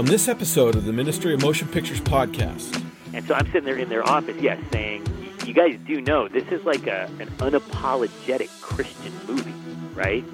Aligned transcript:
on 0.00 0.06
this 0.06 0.28
episode 0.28 0.76
of 0.76 0.86
the 0.86 0.94
Ministry 0.94 1.34
of 1.34 1.42
Motion 1.42 1.68
Pictures 1.68 2.00
podcast. 2.00 2.82
And 3.12 3.22
so 3.26 3.34
I'm 3.34 3.44
sitting 3.48 3.64
there 3.64 3.76
in 3.76 3.90
their 3.90 4.02
office, 4.02 4.34
yes, 4.40 4.58
saying, 4.72 5.06
you 5.44 5.52
guys 5.52 5.78
do 5.86 6.00
know 6.00 6.26
this 6.26 6.48
is 6.48 6.64
like 6.64 6.86
a, 6.86 7.04
an 7.20 7.28
unapologetic 7.32 8.48
Christian 8.62 9.12
movie, 9.26 9.52
right? 9.92 10.24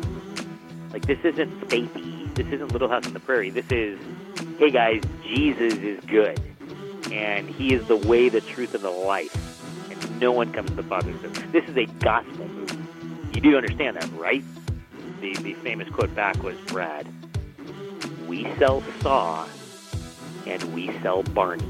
Like 0.92 1.04
this 1.06 1.18
isn't 1.24 1.50
faithy. 1.62 2.32
This 2.36 2.46
isn't 2.46 2.70
Little 2.70 2.88
House 2.88 3.08
on 3.08 3.12
the 3.12 3.18
Prairie. 3.18 3.50
This 3.50 3.68
is, 3.72 3.98
hey 4.60 4.70
guys, 4.70 5.02
Jesus 5.24 5.72
is 5.78 5.98
good, 6.04 6.40
and 7.10 7.48
He 7.48 7.74
is 7.74 7.84
the 7.88 7.96
way, 7.96 8.28
the 8.28 8.42
truth, 8.42 8.72
and 8.72 8.84
the 8.84 8.90
life, 8.90 9.90
and 9.90 10.20
no 10.20 10.30
one 10.30 10.52
comes 10.52 10.70
to 10.70 10.76
the 10.76 10.84
Father. 10.84 11.12
This 11.50 11.68
is 11.68 11.76
a 11.76 11.86
gospel 11.86 12.46
movie. 12.46 12.78
You 13.34 13.40
do 13.40 13.56
understand 13.56 13.96
that, 13.96 14.08
right? 14.12 14.44
The 15.20 15.34
the 15.34 15.54
famous 15.54 15.88
quote 15.88 16.14
back 16.14 16.40
was 16.44 16.56
Brad. 16.68 17.08
We 18.26 18.42
sell 18.58 18.82
Saw, 19.00 19.46
and 20.46 20.74
we 20.74 20.90
sell 21.00 21.22
Barney. 21.22 21.64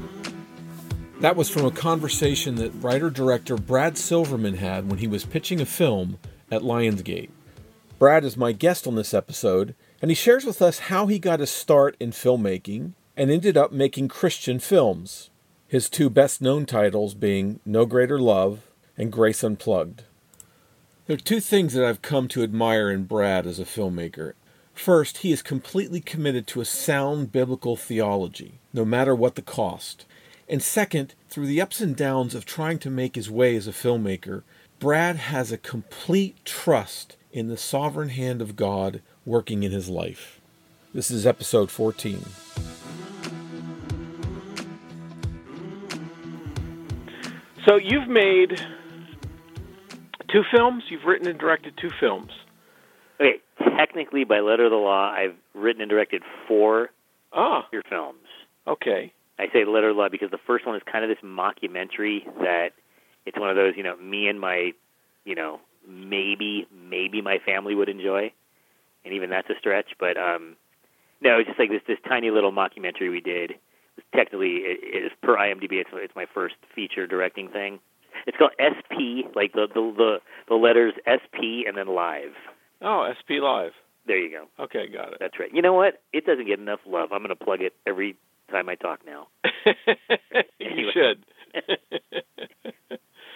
That 1.19 1.35
was 1.35 1.49
from 1.49 1.65
a 1.65 1.71
conversation 1.71 2.55
that 2.55 2.71
writer 2.81 3.09
director 3.09 3.57
Brad 3.57 3.97
Silverman 3.97 4.55
had 4.55 4.89
when 4.89 4.99
he 4.99 5.07
was 5.07 5.25
pitching 5.25 5.61
a 5.61 5.65
film 5.65 6.17
at 6.51 6.61
Lionsgate. 6.61 7.29
Brad 7.99 8.23
is 8.23 8.37
my 8.37 8.51
guest 8.51 8.87
on 8.87 8.95
this 8.95 9.13
episode, 9.13 9.75
and 10.01 10.09
he 10.11 10.15
shares 10.15 10.45
with 10.45 10.61
us 10.61 10.79
how 10.79 11.07
he 11.07 11.19
got 11.19 11.39
his 11.39 11.51
start 11.51 11.95
in 11.99 12.11
filmmaking 12.11 12.93
and 13.15 13.31
ended 13.31 13.57
up 13.57 13.71
making 13.71 14.07
Christian 14.07 14.59
films, 14.59 15.29
his 15.67 15.89
two 15.89 16.09
best 16.09 16.41
known 16.41 16.65
titles 16.65 17.13
being 17.13 17.59
No 17.65 17.85
Greater 17.85 18.19
Love 18.19 18.61
and 18.97 19.11
Grace 19.11 19.43
Unplugged. 19.43 20.03
There 21.07 21.15
are 21.15 21.17
two 21.17 21.39
things 21.39 21.73
that 21.73 21.85
I've 21.85 22.01
come 22.01 22.27
to 22.29 22.43
admire 22.43 22.91
in 22.91 23.05
Brad 23.05 23.47
as 23.47 23.59
a 23.59 23.65
filmmaker. 23.65 24.33
First, 24.77 25.17
he 25.17 25.31
is 25.31 25.41
completely 25.41 25.99
committed 25.99 26.45
to 26.47 26.61
a 26.61 26.65
sound 26.65 27.31
biblical 27.31 27.75
theology, 27.75 28.59
no 28.71 28.85
matter 28.85 29.15
what 29.15 29.33
the 29.33 29.41
cost. 29.41 30.05
And 30.47 30.61
second, 30.61 31.15
through 31.27 31.47
the 31.47 31.59
ups 31.59 31.81
and 31.81 31.95
downs 31.95 32.35
of 32.35 32.45
trying 32.45 32.77
to 32.79 32.91
make 32.91 33.15
his 33.15 33.29
way 33.29 33.55
as 33.55 33.67
a 33.67 33.71
filmmaker, 33.71 34.43
Brad 34.79 35.15
has 35.15 35.51
a 35.51 35.57
complete 35.57 36.37
trust 36.45 37.17
in 37.33 37.47
the 37.47 37.57
sovereign 37.57 38.09
hand 38.09 38.39
of 38.39 38.55
God 38.55 39.01
working 39.25 39.63
in 39.63 39.71
his 39.71 39.89
life. 39.89 40.39
This 40.93 41.09
is 41.09 41.25
episode 41.25 41.71
14. 41.71 42.23
So 47.65 47.77
you've 47.77 48.07
made 48.07 48.61
two 50.31 50.43
films. 50.51 50.83
You've 50.89 51.03
written 51.03 51.27
and 51.27 51.39
directed 51.39 51.73
two 51.77 51.91
films. 51.99 52.31
Technically, 53.77 54.23
by 54.23 54.39
letter 54.39 54.65
of 54.65 54.71
the 54.71 54.77
law, 54.77 55.11
I've 55.11 55.35
written 55.53 55.81
and 55.81 55.89
directed 55.89 56.23
four 56.47 56.89
Ah, 57.33 57.67
your 57.71 57.83
films. 57.89 58.25
okay. 58.67 59.11
I 59.39 59.47
say 59.53 59.65
letter 59.65 59.89
of 59.89 59.95
the 59.95 60.01
law 60.01 60.09
because 60.09 60.31
the 60.31 60.39
first 60.47 60.65
one 60.65 60.75
is 60.75 60.81
kind 60.91 61.03
of 61.03 61.09
this 61.09 61.19
mockumentary 61.23 62.25
that 62.41 62.69
it's 63.25 63.37
one 63.37 63.49
of 63.51 63.55
those, 63.55 63.73
you 63.77 63.83
know, 63.83 63.95
me 63.97 64.27
and 64.27 64.39
my, 64.39 64.71
you 65.25 65.35
know, 65.35 65.59
maybe 65.87 66.67
maybe 66.73 67.21
my 67.21 67.37
family 67.45 67.75
would 67.75 67.89
enjoy, 67.89 68.31
and 69.05 69.13
even 69.13 69.29
that's 69.29 69.49
a 69.49 69.53
stretch. 69.59 69.91
But 69.99 70.17
um, 70.17 70.55
no, 71.21 71.37
it's 71.39 71.47
just 71.47 71.59
like 71.59 71.69
this 71.69 71.81
this 71.87 71.99
tiny 72.07 72.31
little 72.31 72.51
mockumentary 72.51 73.11
we 73.11 73.21
did. 73.21 73.53
Technically, 74.15 74.57
it, 74.63 74.79
it 74.81 75.05
is 75.05 75.11
per 75.21 75.35
IMDb. 75.37 75.73
It's 75.73 75.89
it's 75.93 76.15
my 76.15 76.25
first 76.33 76.55
feature 76.73 77.05
directing 77.05 77.47
thing. 77.49 77.79
It's 78.25 78.37
called 78.37 78.51
SP, 78.57 79.29
like 79.35 79.53
the 79.53 79.67
the 79.67 79.93
the, 79.95 80.17
the 80.49 80.55
letters 80.55 80.93
SP 81.05 81.67
and 81.67 81.77
then 81.77 81.87
live. 81.87 82.33
Oh, 82.81 83.07
SP 83.11 83.41
Live. 83.41 83.71
There 84.05 84.17
you 84.17 84.31
go. 84.31 84.63
Okay, 84.63 84.87
got 84.87 85.11
it. 85.13 85.17
That's 85.19 85.39
right. 85.39 85.49
You 85.53 85.61
know 85.61 85.73
what? 85.73 86.01
It 86.13 86.25
doesn't 86.25 86.47
get 86.47 86.59
enough 86.59 86.79
love. 86.87 87.09
I'm 87.11 87.19
going 87.23 87.29
to 87.29 87.35
plug 87.35 87.61
it 87.61 87.73
every 87.85 88.15
time 88.49 88.69
I 88.69 88.75
talk 88.75 88.99
now. 89.05 89.27
you 90.59 90.89
should. 90.93 91.25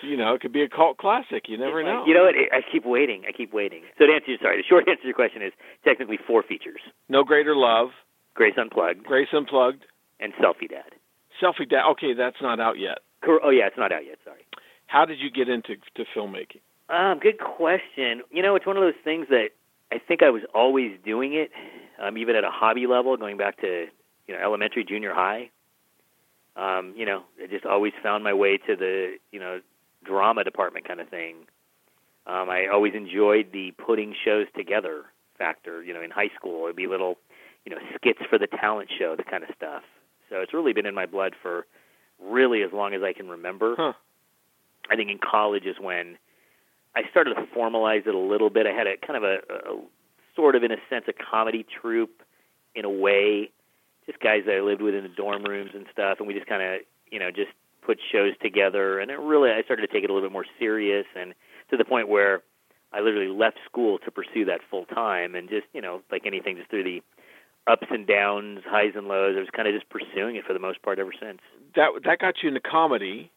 you 0.04 0.16
know, 0.18 0.34
it 0.34 0.42
could 0.42 0.54
be 0.54 0.62
a 0.64 0.70
cult 0.70 0.98
classic. 0.98 1.46
You 1.50 1.58
never 1.58 1.84
know. 1.84 2.04
You 2.08 2.14
know 2.14 2.24
what? 2.24 2.36
I 2.36 2.62
keep 2.72 2.86
waiting. 2.86 3.24
I 3.28 3.32
keep 3.32 3.54
waiting. 3.54 3.82
So 3.98 4.06
to 4.08 4.14
answer, 4.14 4.30
your- 4.32 4.40
sorry, 4.42 4.58
the 4.58 4.64
short 4.68 4.88
answer 4.88 5.02
to 5.02 5.08
your 5.08 5.16
question 5.16 5.42
is 5.42 5.52
technically 5.84 6.18
four 6.26 6.44
features: 6.44 6.82
No 7.10 7.24
Greater 7.24 7.56
Love, 7.56 7.90
Grace 8.34 8.56
Unplugged 8.58 9.04
Grace 9.04 9.30
Unplugged, 9.34 9.84
and 10.20 10.34
Selfie 10.36 10.70
Dad. 10.70 10.96
Selfie 11.42 11.70
Dad. 11.70 11.84
Okay, 11.92 12.14
that's 12.14 12.42
not 12.42 12.60
out 12.60 12.80
yet. 12.80 13.00
Oh 13.28 13.50
yeah, 13.50 13.68
it's 13.68 13.78
not 13.78 13.92
out 13.92 14.06
yet. 14.06 14.18
Sorry. 14.24 14.46
How 14.88 15.06
did 15.06 15.20
you 15.20 15.30
get 15.32 15.50
into 15.50 15.76
to 15.96 16.04
filmmaking? 16.16 16.62
Um, 16.92 17.20
good 17.20 17.40
question. 17.40 18.22
You 18.32 18.42
know, 18.42 18.56
it's 18.56 18.66
one 18.66 18.76
of 18.76 18.84
those 18.84 19.02
things 19.02 19.28
that 19.30 19.50
I 19.92 19.98
think 19.98 20.22
I 20.22 20.30
was 20.30 20.42
always 20.54 20.92
doing 21.06 21.34
it, 21.34 21.50
um, 22.02 22.18
even 22.18 22.36
at 22.36 22.44
a 22.44 22.50
hobby 22.52 22.86
level, 22.86 23.16
going 23.16 23.38
back 23.38 23.62
to 23.62 23.88
you 24.28 24.36
know 24.36 24.42
elementary, 24.42 24.84
junior 24.84 25.14
high. 25.14 25.50
Um, 26.58 26.94
you 26.98 27.06
know, 27.06 27.24
I 27.42 27.48
just 27.48 27.66
always 27.66 27.94
found 28.04 28.26
my 28.26 28.34
way 28.34 28.58
to 28.58 28.76
the 28.76 29.16
you 29.32 29.40
know 29.40 29.62
drama 30.04 30.44
department 30.44 30.86
kind 30.86 31.00
of 31.00 31.08
thing. 31.08 31.38
Um, 32.28 32.50
I 32.50 32.68
always 32.68 32.94
enjoyed 32.94 33.52
the 33.54 33.72
putting 33.72 34.14
shows 34.26 34.48
together 34.56 35.06
factor. 35.38 35.82
You 35.84 35.94
know, 35.94 36.02
in 36.02 36.12
high 36.12 36.30
school, 36.36 36.66
it'd 36.66 36.76
be 36.76 36.88
little 36.88 37.16
you 37.66 37.74
know 37.74 37.80
skits 37.96 38.20
for 38.30 38.38
the 38.38 38.48
talent 38.48 38.90
show, 39.00 39.16
the 39.16 39.24
kind 39.24 39.44
of 39.44 39.50
stuff. 39.56 39.84
So 40.30 40.42
it's 40.42 40.54
really 40.54 40.74
been 40.74 40.86
in 40.86 40.96
my 40.96 41.06
blood 41.06 41.36
for 41.42 41.66
really 42.22 42.64
as 42.64 42.72
long 42.74 42.94
as 42.94 43.02
I 43.02 43.14
can 43.14 43.30
remember. 43.30 43.76
Huh. 43.78 43.94
I 44.90 44.98
think 44.98 45.10
in 45.10 45.20
college 45.20 45.66
is 45.66 45.78
when 45.80 46.18
I 46.96 47.04
started 47.10 47.36
to 47.36 47.42
formalize 47.56 48.06
it 48.08 48.14
a 48.14 48.20
little 48.20 48.50
bit. 48.50 48.68
I 48.68 48.72
had 48.72 48.88
a 48.88 48.98
kind 48.98 49.18
of 49.18 49.24
a, 49.24 49.36
a 49.50 49.82
sort 50.36 50.56
of, 50.56 50.64
in 50.64 50.72
a 50.72 50.78
sense, 50.90 51.06
a 51.08 51.14
comedy 51.14 51.66
troupe 51.82 52.22
in 52.76 52.86
a 52.86 52.90
way. 52.90 53.52
Just 54.06 54.20
guys 54.20 54.44
that 54.46 54.56
I 54.56 54.62
lived 54.62 54.82
with 54.82 54.96
in 54.96 55.04
the 55.04 55.10
dorm 55.10 55.44
rooms 55.44 55.72
and 55.74 55.86
stuff, 55.92 56.18
and 56.20 56.28
we 56.28 56.34
just 56.34 56.48
kind 56.48 56.62
of, 56.62 56.82
you 57.12 57.20
know, 57.20 57.32
just 57.32 57.52
put 57.86 58.00
shows 58.12 58.34
together. 58.42 59.00
And 59.00 59.12
it 59.12 59.20
really, 59.20 59.52
I 59.52 59.62
started 59.64 59.88
to 59.88 59.94
take 59.94 60.04
it 60.04 60.10
a 60.10 60.14
little 60.14 60.28
bit 60.28 60.34
more 60.34 60.46
serious, 60.60 61.06
and 61.16 61.34
to 61.70 61.78
the 61.78 61.86
point 61.86 62.10
where 62.10 62.42
I 62.92 63.00
literally 63.00 63.28
left 63.28 63.58
school 63.66 64.00
to 64.00 64.12
pursue 64.12 64.46
that 64.46 64.60
full 64.70 64.86
time, 64.86 65.36
and 65.36 65.50
just, 65.50 65.68
you 65.74 65.82
know, 65.82 66.02
like 66.12 66.26
anything, 66.26 66.58
just 66.58 66.70
through 66.70 66.84
the 66.84 67.02
ups 67.68 67.88
and 67.90 68.08
downs, 68.08 68.62
highs 68.66 68.94
and 68.96 69.08
lows. 69.08 69.36
I 69.38 69.40
was 69.40 69.50
kind 69.56 69.68
of 69.68 69.74
just 69.74 69.90
pursuing 69.90 70.36
it 70.36 70.46
for 70.46 70.54
the 70.54 70.60
most 70.60 70.82
part 70.82 71.00
ever 71.00 71.14
since. 71.14 71.40
That 71.76 71.92
that 72.06 72.20
got 72.20 72.36
you 72.42 72.50
into 72.50 72.60
comedy. 72.60 73.32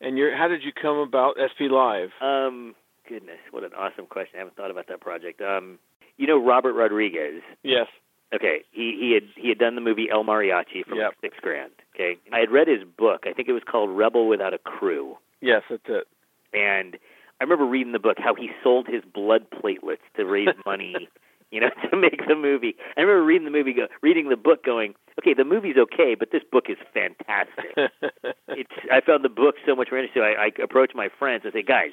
And 0.00 0.18
you're 0.18 0.36
how 0.36 0.48
did 0.48 0.62
you 0.62 0.72
come 0.72 0.98
about 0.98 1.36
SP 1.40 1.70
Live? 1.70 2.10
Um, 2.20 2.74
goodness, 3.08 3.38
what 3.50 3.64
an 3.64 3.70
awesome 3.78 4.06
question. 4.06 4.36
I 4.36 4.38
haven't 4.40 4.56
thought 4.56 4.70
about 4.70 4.88
that 4.88 5.00
project. 5.00 5.40
Um, 5.40 5.78
you 6.16 6.26
know 6.26 6.42
Robert 6.42 6.74
Rodriguez. 6.74 7.42
Yes. 7.62 7.86
Okay, 8.34 8.62
he 8.72 8.96
he 9.00 9.12
had 9.14 9.22
he 9.40 9.48
had 9.48 9.58
done 9.58 9.74
the 9.76 9.80
movie 9.80 10.08
El 10.10 10.24
Mariachi 10.24 10.84
for 10.86 10.96
Yep. 10.96 11.06
like 11.08 11.16
six 11.20 11.36
grand. 11.40 11.70
Okay, 11.94 12.16
I 12.32 12.40
had 12.40 12.50
read 12.50 12.68
his 12.68 12.82
book. 12.84 13.22
I 13.26 13.32
think 13.32 13.48
it 13.48 13.52
was 13.52 13.62
called 13.64 13.90
Rebel 13.96 14.28
Without 14.28 14.52
a 14.52 14.58
Crew, 14.58 15.16
Yes, 15.40 15.62
that's 15.70 15.82
it. 15.88 16.08
and 16.52 16.96
I 17.40 17.44
remember 17.44 17.64
reading 17.66 17.92
the 17.92 17.98
book 17.98 18.16
how 18.18 18.34
he 18.34 18.50
sold 18.64 18.88
his 18.88 19.02
blood 19.04 19.46
platelets 19.50 20.02
to 20.16 20.24
raise 20.24 20.48
money, 20.66 21.08
you 21.52 21.60
know, 21.60 21.68
to 21.90 21.96
make 21.96 22.26
the 22.26 22.34
movie. 22.34 22.74
I 22.96 23.02
remember 23.02 23.24
reading 23.24 23.44
the 23.44 23.50
movie, 23.52 23.72
go, 23.74 23.86
reading 24.02 24.28
the 24.28 24.36
book, 24.36 24.64
going, 24.64 24.94
okay, 25.18 25.34
the 25.34 25.44
movie's 25.44 25.76
okay, 25.76 26.14
but 26.18 26.30
this 26.32 26.42
book 26.50 26.64
is 26.68 26.76
fantastic. 26.92 27.76
it's 28.48 28.70
I 28.92 29.00
found 29.00 29.24
the 29.24 29.28
book 29.28 29.56
so 29.66 29.74
much 29.74 29.88
more 29.90 30.00
interesting. 30.00 30.22
I, 30.22 30.46
I 30.46 30.62
approached 30.62 30.94
my 30.94 31.08
friends 31.18 31.42
and 31.44 31.52
say, 31.52 31.62
guys, 31.62 31.90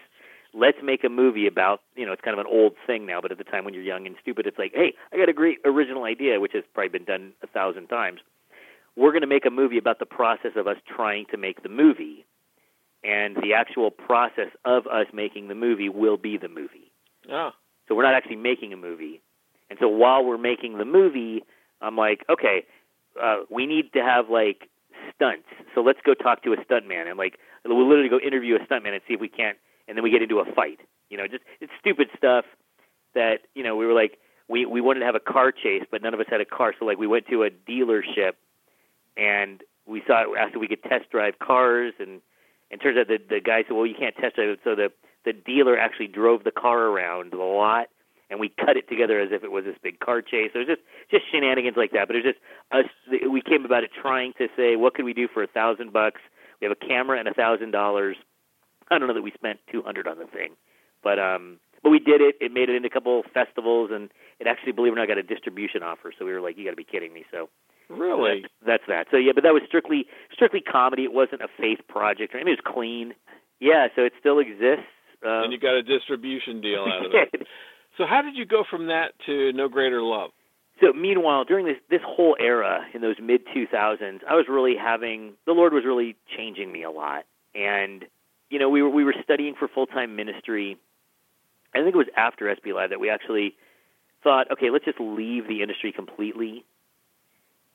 let's 0.53 0.77
make 0.83 1.03
a 1.03 1.09
movie 1.09 1.47
about 1.47 1.81
you 1.95 2.05
know 2.05 2.11
it's 2.11 2.21
kind 2.21 2.37
of 2.37 2.45
an 2.45 2.51
old 2.51 2.73
thing 2.85 3.05
now, 3.05 3.21
but 3.21 3.31
at 3.31 3.37
the 3.37 3.43
time 3.43 3.65
when 3.65 3.73
you're 3.73 3.83
young 3.83 4.05
and 4.05 4.15
stupid, 4.21 4.45
it's 4.47 4.57
like, 4.57 4.71
hey, 4.73 4.93
I 5.11 5.17
got 5.17 5.29
a 5.29 5.33
great 5.33 5.59
original 5.65 6.03
idea, 6.03 6.39
which 6.39 6.53
has 6.53 6.63
probably 6.73 6.89
been 6.89 7.05
done 7.05 7.33
a 7.41 7.47
thousand 7.47 7.87
times. 7.87 8.19
We're 8.95 9.11
going 9.11 9.21
to 9.21 9.27
make 9.27 9.45
a 9.45 9.49
movie 9.49 9.79
about 9.79 9.97
the 9.97 10.05
process 10.05 10.51
of 10.55 10.67
us 10.67 10.77
trying 10.87 11.25
to 11.31 11.37
make 11.37 11.63
the 11.63 11.69
movie, 11.69 12.25
and 13.03 13.35
the 13.37 13.53
actual 13.55 13.89
process 13.89 14.51
of 14.65 14.85
us 14.85 15.07
making 15.13 15.47
the 15.47 15.55
movie 15.55 15.89
will 15.89 16.17
be 16.17 16.37
the 16.37 16.49
movie. 16.49 16.91
oh. 17.29 17.51
So 17.89 17.95
we're 17.95 18.03
not 18.03 18.13
actually 18.13 18.37
making 18.37 18.71
a 18.71 18.77
movie. 18.77 19.21
And 19.69 19.77
so 19.77 19.89
while 19.89 20.23
we're 20.23 20.37
making 20.37 20.77
the 20.77 20.85
movie, 20.85 21.43
I'm 21.81 21.97
like, 21.97 22.23
okay, 22.29 22.63
uh, 23.21 23.43
we 23.49 23.65
need 23.65 23.93
to 23.93 23.99
have 23.99 24.29
like 24.29 24.69
stunts. 25.15 25.47
So 25.75 25.81
let's 25.81 25.99
go 26.05 26.13
talk 26.13 26.43
to 26.43 26.53
a 26.53 26.57
stuntman 26.57 27.07
and 27.07 27.17
like 27.17 27.37
we'll 27.65 27.87
literally 27.87 28.09
go 28.09 28.19
interview 28.19 28.55
a 28.55 28.59
stuntman 28.59 28.93
and 28.93 29.01
see 29.07 29.13
if 29.13 29.21
we 29.21 29.29
can't. 29.29 29.57
And 29.87 29.97
then 29.97 30.03
we 30.03 30.11
get 30.11 30.21
into 30.21 30.39
a 30.39 30.45
fight. 30.53 30.79
You 31.09 31.17
know, 31.17 31.27
just 31.27 31.43
it's 31.59 31.71
stupid 31.79 32.07
stuff 32.17 32.45
that 33.15 33.39
you 33.53 33.63
know 33.63 33.75
we 33.75 33.85
were 33.85 33.93
like 33.93 34.17
we 34.47 34.65
we 34.65 34.81
wanted 34.81 35.01
to 35.01 35.05
have 35.05 35.15
a 35.15 35.19
car 35.19 35.51
chase, 35.51 35.83
but 35.91 36.01
none 36.01 36.13
of 36.13 36.19
us 36.19 36.25
had 36.29 36.41
a 36.41 36.45
car. 36.45 36.73
So 36.77 36.85
like 36.85 36.97
we 36.97 37.07
went 37.07 37.27
to 37.27 37.43
a 37.43 37.49
dealership 37.49 38.33
and 39.17 39.61
we 39.85 40.01
saw 40.07 40.23
asked 40.35 40.55
if 40.55 40.61
we 40.61 40.67
could 40.67 40.83
test 40.83 41.09
drive 41.11 41.39
cars 41.39 41.93
and 41.99 42.21
and 42.71 42.81
turns 42.81 42.97
out 42.97 43.07
the 43.07 43.17
the 43.17 43.41
guy 43.41 43.63
said, 43.63 43.73
well, 43.73 43.85
you 43.85 43.95
can't 43.97 44.15
test 44.15 44.35
drive 44.35 44.49
it. 44.49 44.59
So 44.63 44.75
the 44.75 44.91
the 45.25 45.33
dealer 45.33 45.77
actually 45.77 46.07
drove 46.07 46.43
the 46.43 46.51
car 46.51 46.79
around 46.79 47.31
the 47.31 47.37
lot 47.37 47.87
and 48.33 48.41
we 48.41 48.49
cut 48.49 48.75
it 48.75 48.89
together 48.89 49.19
as 49.19 49.29
if 49.31 49.43
it 49.43 49.51
was 49.51 49.63
this 49.63 49.77
big 49.81 49.99
car 49.99 50.21
chase. 50.21 50.51
Was 50.53 50.67
just 50.67 50.81
just 51.09 51.23
shenanigans 51.31 51.77
like 51.77 51.91
that. 51.93 52.07
But 52.07 52.17
it 52.17 52.25
was 52.25 52.33
just 52.33 52.41
us. 52.73 52.89
We 53.29 53.41
came 53.41 53.63
about 53.63 53.83
it 53.83 53.91
trying 53.93 54.33
to 54.39 54.47
say, 54.57 54.75
what 54.75 54.95
could 54.95 55.05
we 55.05 55.13
do 55.13 55.27
for 55.31 55.43
a 55.43 55.47
thousand 55.47 55.93
bucks? 55.93 56.19
We 56.59 56.67
have 56.67 56.75
a 56.75 56.87
camera 56.87 57.19
and 57.19 57.27
a 57.27 57.33
thousand 57.33 57.71
dollars. 57.71 58.17
I 58.89 58.99
don't 58.99 59.07
know 59.07 59.13
that 59.13 59.21
we 59.21 59.31
spent 59.31 59.59
two 59.71 59.81
hundred 59.81 60.07
on 60.07 60.17
the 60.17 60.25
thing, 60.25 60.57
but 61.03 61.19
um, 61.19 61.59
but 61.83 61.91
we 61.91 61.99
did 61.99 62.19
it. 62.19 62.35
It 62.41 62.51
made 62.51 62.69
it 62.69 62.75
into 62.75 62.87
a 62.87 62.91
couple 62.91 63.23
festivals, 63.33 63.91
and 63.93 64.09
it 64.39 64.47
actually, 64.47 64.73
believe 64.73 64.93
it 64.93 64.95
or 64.97 64.99
not, 64.99 65.07
got 65.07 65.17
a 65.17 65.23
distribution 65.23 65.83
offer. 65.83 66.11
So 66.17 66.25
we 66.25 66.33
were 66.33 66.41
like, 66.41 66.57
you 66.57 66.65
got 66.65 66.71
to 66.71 66.75
be 66.75 66.83
kidding 66.83 67.13
me. 67.13 67.23
So 67.31 67.49
Really? 67.89 68.41
That's, 68.41 68.53
that's 68.65 68.83
that. 68.87 69.07
So 69.11 69.17
yeah, 69.17 69.31
but 69.35 69.43
that 69.43 69.53
was 69.53 69.63
strictly 69.67 70.05
strictly 70.31 70.61
comedy. 70.61 71.03
It 71.03 71.13
wasn't 71.13 71.41
a 71.41 71.47
faith 71.59 71.79
project. 71.87 72.33
I 72.33 72.39
mean, 72.39 72.47
it 72.47 72.59
was 72.63 72.73
clean. 72.73 73.13
Yeah, 73.59 73.87
so 73.95 74.03
it 74.03 74.13
still 74.19 74.39
exists. 74.39 74.89
Um, 75.23 75.47
and 75.47 75.53
you 75.53 75.59
got 75.59 75.75
a 75.75 75.83
distribution 75.83 76.61
deal 76.61 76.83
out 76.83 77.05
of 77.05 77.11
it. 77.13 77.47
so 77.97 78.05
how 78.05 78.21
did 78.21 78.35
you 78.35 78.45
go 78.45 78.63
from 78.69 78.87
that 78.87 79.13
to 79.25 79.51
No 79.53 79.67
Greater 79.69 80.01
Love? 80.01 80.31
So 80.81 80.91
meanwhile, 80.93 81.43
during 81.43 81.65
this 81.65 81.77
this 81.89 82.01
whole 82.05 82.35
era 82.39 82.85
in 82.93 83.01
those 83.01 83.15
mid 83.21 83.41
2000s, 83.47 84.21
I 84.27 84.33
was 84.33 84.45
really 84.49 84.75
having 84.75 85.33
the 85.45 85.53
Lord 85.53 85.73
was 85.73 85.85
really 85.85 86.15
changing 86.35 86.71
me 86.71 86.83
a 86.83 86.91
lot, 86.91 87.25
and 87.53 88.05
you 88.49 88.59
know 88.59 88.69
we 88.69 88.81
were 88.81 88.89
we 88.89 89.03
were 89.03 89.15
studying 89.23 89.55
for 89.57 89.67
full 89.67 89.85
time 89.85 90.15
ministry. 90.15 90.77
I 91.75 91.79
think 91.79 91.95
it 91.95 91.97
was 91.97 92.07
after 92.17 92.53
SP 92.53 92.73
Live 92.75 92.89
that 92.89 92.99
we 92.99 93.09
actually 93.09 93.55
thought, 94.23 94.51
okay, 94.51 94.69
let's 94.69 94.85
just 94.85 94.99
leave 94.99 95.47
the 95.47 95.61
industry 95.61 95.91
completely. 95.91 96.65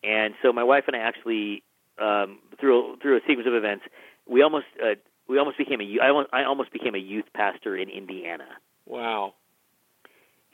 And 0.03 0.35
so 0.43 0.53
my 0.53 0.63
wife 0.63 0.85
and 0.87 0.95
I 0.95 1.01
actually, 1.01 1.63
um, 1.99 2.39
through 2.61 2.97
through 3.01 3.17
a 3.17 3.21
sequence 3.27 3.47
of 3.47 3.55
events, 3.55 3.85
we 4.27 4.43
almost 4.43 4.67
uh, 4.83 4.95
we 5.29 5.39
almost 5.39 5.59
became 5.59 5.81
a 5.81 5.99
I 6.03 6.09
almost, 6.09 6.29
I 6.33 6.45
almost 6.45 6.73
became 6.73 6.95
a 6.95 6.99
youth 6.99 7.27
pastor 7.35 7.77
in 7.77 7.89
Indiana. 7.89 8.49
Wow. 8.87 9.35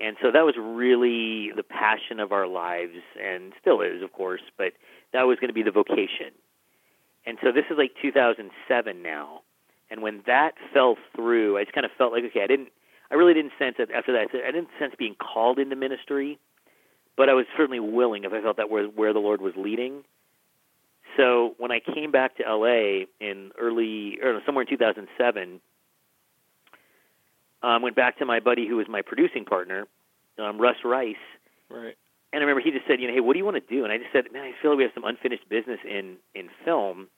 And 0.05 0.19
so 0.21 0.31
that 0.31 0.45
was 0.45 0.55
really 0.59 1.51
the 1.57 1.63
passion 1.63 2.21
of 2.21 2.31
our 2.31 2.47
lives, 2.47 2.93
and 3.19 3.55
still 3.59 3.81
is, 3.81 4.03
of 4.03 4.13
course. 4.13 4.43
But 4.59 4.75
that 5.15 5.23
was 5.23 5.39
going 5.39 5.49
to 5.49 5.55
be 5.55 5.63
the 5.63 5.71
vocation. 5.71 6.37
And 7.25 7.39
so 7.43 7.53
this 7.53 7.65
is 7.71 7.79
like 7.79 7.93
2007 8.03 9.03
now. 9.03 9.41
And 9.91 10.03
when 10.03 10.23
that 10.27 10.53
fell 10.75 10.97
through, 11.17 11.57
I 11.57 11.65
just 11.65 11.75
kind 11.75 11.87
of 11.87 11.93
felt 11.97 12.13
like, 12.13 12.23
okay, 12.25 12.43
I 12.43 12.47
didn't, 12.47 12.69
I 13.11 13.15
really 13.15 13.33
didn't 13.33 13.53
sense 13.59 13.77
that 13.79 13.91
after 13.91 14.13
that, 14.13 14.29
I 14.47 14.51
didn't 14.51 14.69
sense 14.79 14.93
being 14.99 15.15
called 15.15 15.59
into 15.59 15.75
ministry, 15.75 16.39
but 17.17 17.31
I 17.31 17.33
was 17.33 17.47
certainly 17.57 17.81
willing 17.81 18.25
if 18.25 18.33
I 18.35 18.43
felt 18.43 18.59
that 18.59 18.69
was 18.69 18.91
where 18.95 19.15
the 19.15 19.21
Lord 19.21 19.41
was 19.41 19.55
leading. 19.57 20.05
So 21.17 21.55
when 21.57 21.71
I 21.71 21.81
came 21.81 22.11
back 22.11 22.37
to 22.37 22.43
LA 22.47 23.07
in 23.21 23.53
early, 23.59 24.19
or 24.23 24.41
somewhere 24.45 24.65
in 24.65 24.69
2007, 24.69 25.61
um, 27.65 27.83
went 27.83 27.97
back 27.97 28.19
to 28.19 28.27
my 28.27 28.41
buddy 28.41 28.69
who 28.69 28.77
was 28.77 28.87
my 28.89 29.01
producing 29.03 29.45
partner, 29.45 29.87
um, 30.39 30.61
Russ 30.61 30.77
Rice. 30.85 31.17
Right. 31.71 31.97
And 32.33 32.41
I 32.43 32.47
remember 32.47 32.61
he 32.61 32.73
just 32.73 32.87
said, 32.87 33.01
you 33.01 33.09
know, 33.09 33.15
hey, 33.15 33.21
what 33.21 33.33
do 33.33 33.39
you 33.39 33.45
want 33.45 33.57
to 33.57 33.75
do? 33.75 33.85
And 33.85 33.93
I 33.93 33.99
just 33.99 34.13
said, 34.13 34.25
man, 34.33 34.43
I 34.43 34.53
feel 34.61 34.73
like 34.73 34.79
we 34.79 34.83
have 34.85 34.93
some 34.95 35.05
unfinished 35.05 35.49
business 35.49 35.79
in 35.89 36.17
in 36.35 36.49
film. 36.65 37.09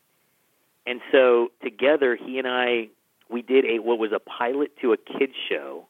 And 0.87 1.00
so 1.10 1.48
together, 1.62 2.16
he 2.16 2.38
and 2.38 2.46
I, 2.46 2.88
we 3.28 3.43
did 3.43 3.64
a 3.64 3.81
what 3.81 3.98
was 3.98 4.12
a 4.12 4.20
pilot 4.20 4.72
to 4.82 4.93
a 4.93 4.96
kids 4.96 5.32
show 5.48 5.87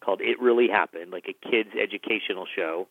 called 0.00 0.20
It 0.20 0.40
Really 0.40 0.68
Happened, 0.68 1.12
like 1.12 1.26
a 1.28 1.48
kids 1.48 1.70
educational 1.80 2.46
show. 2.52 2.88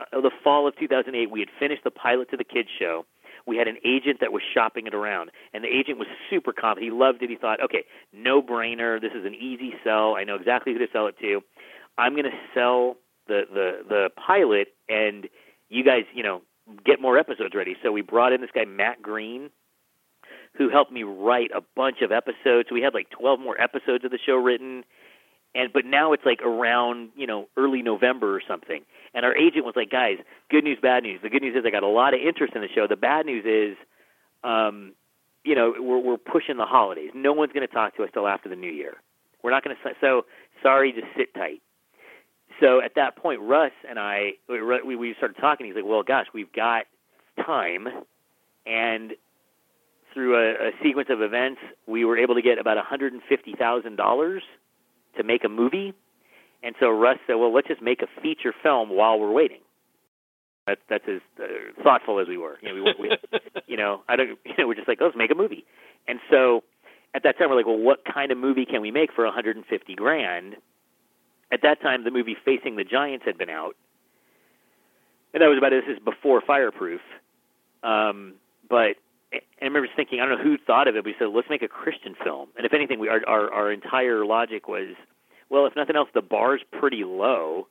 Uh, 0.00 0.20
the 0.20 0.30
fall 0.42 0.66
of 0.66 0.76
2008, 0.78 1.30
we 1.30 1.40
had 1.40 1.48
finished 1.58 1.84
the 1.84 1.90
pilot 1.90 2.30
to 2.30 2.36
the 2.36 2.44
kids 2.44 2.68
show 2.78 3.04
we 3.46 3.56
had 3.56 3.68
an 3.68 3.76
agent 3.84 4.18
that 4.20 4.32
was 4.32 4.42
shopping 4.54 4.86
it 4.86 4.94
around, 4.94 5.30
and 5.54 5.62
the 5.62 5.68
agent 5.68 5.98
was 5.98 6.08
super 6.28 6.52
confident. 6.52 6.92
He 6.92 6.96
loved 6.96 7.22
it. 7.22 7.30
He 7.30 7.36
thought, 7.36 7.62
okay, 7.62 7.84
no 8.12 8.42
brainer. 8.42 9.00
This 9.00 9.12
is 9.12 9.24
an 9.24 9.34
easy 9.34 9.74
sell. 9.84 10.16
I 10.16 10.24
know 10.24 10.34
exactly 10.34 10.72
who 10.72 10.78
to 10.80 10.86
sell 10.92 11.06
it 11.06 11.16
to. 11.20 11.40
I'm 11.96 12.12
going 12.12 12.24
to 12.24 12.38
sell 12.54 12.96
the 13.28 13.42
the 13.52 13.72
the 13.88 14.10
pilot, 14.16 14.68
and 14.88 15.28
you 15.68 15.84
guys, 15.84 16.04
you 16.14 16.22
know, 16.22 16.42
get 16.84 17.00
more 17.00 17.18
episodes 17.18 17.54
ready. 17.54 17.76
So 17.82 17.92
we 17.92 18.02
brought 18.02 18.32
in 18.32 18.40
this 18.40 18.50
guy 18.54 18.64
Matt 18.64 19.00
Green, 19.00 19.50
who 20.58 20.68
helped 20.68 20.92
me 20.92 21.04
write 21.04 21.50
a 21.54 21.60
bunch 21.74 22.02
of 22.02 22.12
episodes. 22.12 22.68
We 22.70 22.82
had 22.82 22.94
like 22.94 23.10
12 23.10 23.40
more 23.40 23.60
episodes 23.60 24.04
of 24.04 24.10
the 24.10 24.18
show 24.24 24.36
written 24.36 24.84
and 25.56 25.72
but 25.72 25.84
now 25.84 26.12
it's 26.12 26.24
like 26.24 26.42
around 26.42 27.10
you 27.16 27.26
know 27.26 27.48
early 27.56 27.82
November 27.82 28.34
or 28.36 28.42
something. 28.46 28.82
And 29.14 29.24
our 29.24 29.34
agent 29.34 29.64
was 29.64 29.74
like, 29.74 29.90
guys, 29.90 30.18
good 30.50 30.62
news, 30.62 30.78
bad 30.80 31.02
news. 31.02 31.20
The 31.22 31.30
good 31.30 31.40
news 31.40 31.56
is 31.56 31.64
I 31.66 31.70
got 31.70 31.82
a 31.82 31.88
lot 31.88 32.12
of 32.12 32.20
interest 32.20 32.54
in 32.54 32.60
the 32.60 32.68
show. 32.68 32.86
The 32.86 32.96
bad 32.96 33.24
news 33.24 33.44
is, 33.46 33.78
um, 34.44 34.92
you 35.42 35.54
know, 35.54 35.72
we're 35.78 35.98
we're 35.98 36.18
pushing 36.18 36.58
the 36.58 36.66
holidays. 36.66 37.10
No 37.14 37.32
one's 37.32 37.52
going 37.52 37.66
to 37.66 37.72
talk 37.72 37.96
to 37.96 38.04
us 38.04 38.10
till 38.12 38.28
after 38.28 38.50
the 38.50 38.56
new 38.56 38.70
year. 38.70 38.96
We're 39.42 39.52
not 39.52 39.64
going 39.64 39.74
to. 39.74 39.90
So 40.00 40.26
sorry, 40.62 40.92
just 40.92 41.06
sit 41.16 41.32
tight. 41.34 41.62
So 42.60 42.80
at 42.82 42.94
that 42.96 43.16
point, 43.16 43.40
Russ 43.40 43.72
and 43.88 43.98
I 43.98 44.32
we 44.48 44.96
we 44.96 45.14
started 45.16 45.38
talking. 45.40 45.66
He's 45.66 45.74
like, 45.74 45.84
well, 45.86 46.02
gosh, 46.02 46.26
we've 46.34 46.52
got 46.52 46.84
time, 47.44 47.88
and 48.66 49.12
through 50.12 50.36
a, 50.36 50.68
a 50.68 50.70
sequence 50.82 51.08
of 51.10 51.20
events, 51.20 51.60
we 51.86 52.04
were 52.04 52.16
able 52.18 52.34
to 52.34 52.42
get 52.42 52.58
about 52.58 52.76
one 52.76 52.84
hundred 52.86 53.12
and 53.12 53.22
fifty 53.28 53.54
thousand 53.54 53.96
dollars 53.96 54.42
to 55.16 55.24
make 55.24 55.44
a 55.44 55.48
movie. 55.48 55.94
And 56.62 56.74
so 56.80 56.90
Russ 56.90 57.18
said, 57.26 57.34
"Well, 57.34 57.52
let's 57.52 57.68
just 57.68 57.82
make 57.82 58.02
a 58.02 58.08
feature 58.22 58.54
film 58.62 58.90
while 58.90 59.18
we're 59.18 59.32
waiting." 59.32 59.60
That's 60.66 60.80
that's 60.88 61.04
as 61.08 61.20
uh, 61.40 61.82
thoughtful 61.82 62.18
as 62.18 62.26
we 62.28 62.38
were. 62.38 62.58
You 62.60 62.68
know, 62.68 62.92
we, 62.98 63.08
we 63.08 63.40
you 63.66 63.76
know, 63.76 64.02
I 64.08 64.16
don't, 64.16 64.30
you 64.44 64.54
know, 64.58 64.66
we're 64.66 64.74
just 64.74 64.88
like, 64.88 65.00
let's 65.00 65.16
make 65.16 65.30
a 65.30 65.34
movie. 65.34 65.64
And 66.08 66.18
so 66.30 66.64
at 67.14 67.22
that 67.22 67.38
time, 67.38 67.50
we're 67.50 67.56
like, 67.56 67.66
well, 67.66 67.78
what 67.78 68.04
kind 68.04 68.32
of 68.32 68.38
movie 68.38 68.66
can 68.66 68.80
we 68.80 68.90
make 68.90 69.12
for 69.12 69.24
150 69.24 69.94
grand? 69.94 70.56
At 71.52 71.62
that 71.62 71.80
time, 71.80 72.02
the 72.04 72.10
movie 72.10 72.36
Facing 72.44 72.76
the 72.76 72.84
Giants 72.84 73.24
had 73.24 73.38
been 73.38 73.50
out, 73.50 73.76
and 75.32 75.40
that 75.40 75.46
was 75.46 75.58
about 75.58 75.70
this 75.70 75.84
is 75.88 76.02
before 76.02 76.42
Fireproof. 76.44 77.00
Um, 77.84 78.34
but 78.68 78.96
I 79.32 79.64
remember 79.64 79.88
thinking, 79.94 80.20
I 80.20 80.26
don't 80.26 80.38
know 80.38 80.44
who 80.44 80.56
thought 80.58 80.88
of 80.88 80.96
it. 80.96 81.04
But 81.04 81.06
we 81.06 81.14
said, 81.18 81.28
let's 81.34 81.50
make 81.50 81.62
a 81.62 81.68
Christian 81.68 82.14
film. 82.22 82.48
And 82.56 82.64
if 82.64 82.72
anything, 82.72 82.98
we 82.98 83.08
our 83.08 83.20
our, 83.26 83.52
our 83.52 83.72
entire 83.72 84.24
logic 84.24 84.68
was, 84.68 84.94
well, 85.50 85.66
if 85.66 85.74
nothing 85.76 85.96
else, 85.96 86.08
the 86.14 86.22
bar's 86.22 86.60
pretty 86.78 87.04
low. 87.04 87.66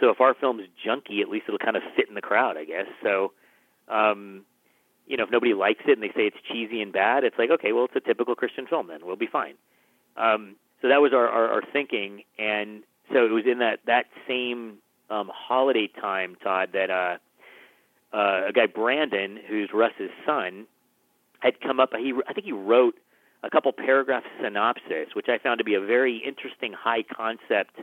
So 0.00 0.10
if 0.10 0.20
our 0.20 0.34
film's 0.34 0.64
junky, 0.86 1.20
at 1.22 1.28
least 1.28 1.46
it'll 1.48 1.58
kind 1.58 1.76
of 1.76 1.82
fit 1.96 2.08
in 2.08 2.14
the 2.14 2.20
crowd, 2.20 2.56
I 2.56 2.64
guess. 2.64 2.86
So, 3.02 3.32
um, 3.88 4.44
you 5.06 5.16
know, 5.16 5.24
if 5.24 5.30
nobody 5.30 5.54
likes 5.54 5.82
it 5.88 5.92
and 5.98 6.02
they 6.02 6.14
say 6.14 6.26
it's 6.26 6.36
cheesy 6.52 6.82
and 6.82 6.92
bad, 6.92 7.24
it's 7.24 7.36
like, 7.38 7.50
okay, 7.50 7.72
well, 7.72 7.86
it's 7.86 7.96
a 7.96 8.00
typical 8.00 8.34
Christian 8.34 8.66
film. 8.66 8.86
Then 8.88 9.00
we'll 9.04 9.16
be 9.16 9.26
fine. 9.26 9.54
Um, 10.16 10.56
so 10.82 10.88
that 10.88 11.00
was 11.00 11.12
our, 11.12 11.28
our 11.28 11.48
our 11.48 11.62
thinking, 11.72 12.22
and 12.38 12.82
so 13.12 13.24
it 13.24 13.30
was 13.32 13.44
in 13.50 13.58
that 13.58 13.80
that 13.86 14.04
same 14.28 14.78
um, 15.10 15.30
holiday 15.34 15.88
time, 16.00 16.36
Todd, 16.42 16.70
that 16.74 16.90
uh, 16.90 17.16
uh, 18.14 18.48
a 18.48 18.52
guy 18.52 18.66
Brandon, 18.66 19.38
who's 19.48 19.70
Russ's 19.72 20.10
son 20.26 20.66
had 21.40 21.60
come 21.60 21.80
up. 21.80 21.90
He, 21.96 22.12
I 22.28 22.32
think 22.32 22.46
he 22.46 22.52
wrote 22.52 22.94
a 23.42 23.50
couple 23.50 23.72
paragraph 23.72 24.24
synopsis, 24.42 25.14
which 25.14 25.26
I 25.28 25.38
found 25.38 25.58
to 25.58 25.64
be 25.64 25.74
a 25.74 25.80
very 25.80 26.22
interesting 26.26 26.72
high 26.72 27.02
concept 27.02 27.76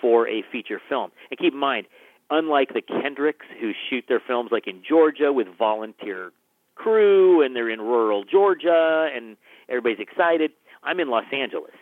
for 0.00 0.28
a 0.28 0.42
feature 0.52 0.80
film. 0.88 1.10
And 1.30 1.38
keep 1.38 1.54
in 1.54 1.58
mind, 1.58 1.86
unlike 2.30 2.74
the 2.74 2.82
Kendricks 2.82 3.46
who 3.60 3.72
shoot 3.88 4.04
their 4.08 4.20
films 4.20 4.50
like 4.52 4.66
in 4.66 4.82
Georgia 4.86 5.32
with 5.32 5.46
volunteer 5.58 6.32
crew 6.74 7.42
and 7.42 7.54
they're 7.54 7.70
in 7.70 7.80
rural 7.80 8.24
Georgia 8.24 9.08
and 9.14 9.36
everybody's 9.68 10.00
excited, 10.00 10.52
I'm 10.82 11.00
in 11.00 11.08
Los 11.08 11.24
Angeles. 11.32 11.74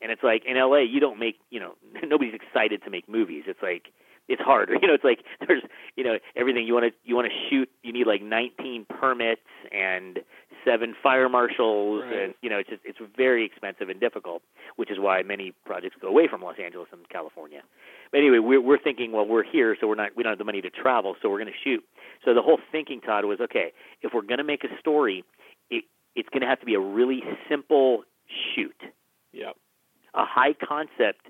And 0.00 0.12
it's 0.12 0.22
like 0.22 0.44
in 0.46 0.56
LA 0.56 0.78
you 0.78 1.00
don't 1.00 1.18
make, 1.18 1.36
you 1.50 1.58
know, 1.58 1.74
nobody's 2.04 2.34
excited 2.34 2.82
to 2.84 2.90
make 2.90 3.08
movies. 3.08 3.44
It's 3.46 3.62
like 3.62 3.88
it's 4.28 4.42
harder. 4.42 4.76
You 4.82 4.86
know, 4.86 4.94
it's 4.94 5.04
like 5.04 5.24
there's 5.46 5.62
you 5.96 6.04
know 6.04 6.18
everything 6.36 6.66
you 6.66 6.74
want 6.74 6.86
to 6.86 6.92
you 7.04 7.16
want 7.16 7.26
to 7.26 7.34
shoot. 7.50 7.68
You 7.82 7.92
need 7.92 8.06
like 8.06 8.22
19 8.22 8.86
permits 8.88 9.42
and 9.72 10.20
seven 10.64 10.94
fire 11.02 11.28
marshals, 11.28 12.04
right. 12.04 12.20
and 12.20 12.34
you 12.42 12.48
know 12.48 12.58
it's 12.58 12.68
just 12.68 12.82
it's 12.84 12.98
very 13.16 13.44
expensive 13.44 13.88
and 13.88 13.98
difficult, 13.98 14.42
which 14.76 14.90
is 14.90 14.98
why 14.98 15.22
many 15.22 15.52
projects 15.66 15.96
go 16.00 16.08
away 16.08 16.28
from 16.28 16.42
Los 16.42 16.56
Angeles 16.62 16.88
and 16.92 17.08
California. 17.08 17.62
But 18.12 18.18
anyway, 18.18 18.38
we're 18.38 18.60
we're 18.60 18.78
thinking, 18.78 19.12
well, 19.12 19.26
we're 19.26 19.42
here, 19.42 19.76
so 19.80 19.88
we're 19.88 19.96
not 19.96 20.10
we 20.16 20.22
don't 20.22 20.32
have 20.32 20.38
the 20.38 20.44
money 20.44 20.60
to 20.62 20.70
travel, 20.70 21.16
so 21.20 21.28
we're 21.28 21.38
going 21.38 21.52
to 21.52 21.60
shoot. 21.64 21.84
So 22.24 22.34
the 22.34 22.42
whole 22.42 22.58
thinking, 22.70 23.00
Todd, 23.00 23.24
was 23.24 23.40
okay. 23.40 23.72
If 24.02 24.12
we're 24.14 24.22
going 24.22 24.38
to 24.38 24.44
make 24.44 24.64
a 24.64 24.78
story, 24.78 25.24
it 25.70 25.84
it's 26.14 26.28
going 26.28 26.42
to 26.42 26.48
have 26.48 26.60
to 26.60 26.66
be 26.66 26.74
a 26.74 26.80
really 26.80 27.22
simple 27.48 28.04
shoot. 28.54 28.80
Yep. 29.32 29.56
A 30.14 30.24
high 30.24 30.54
concept 30.54 31.26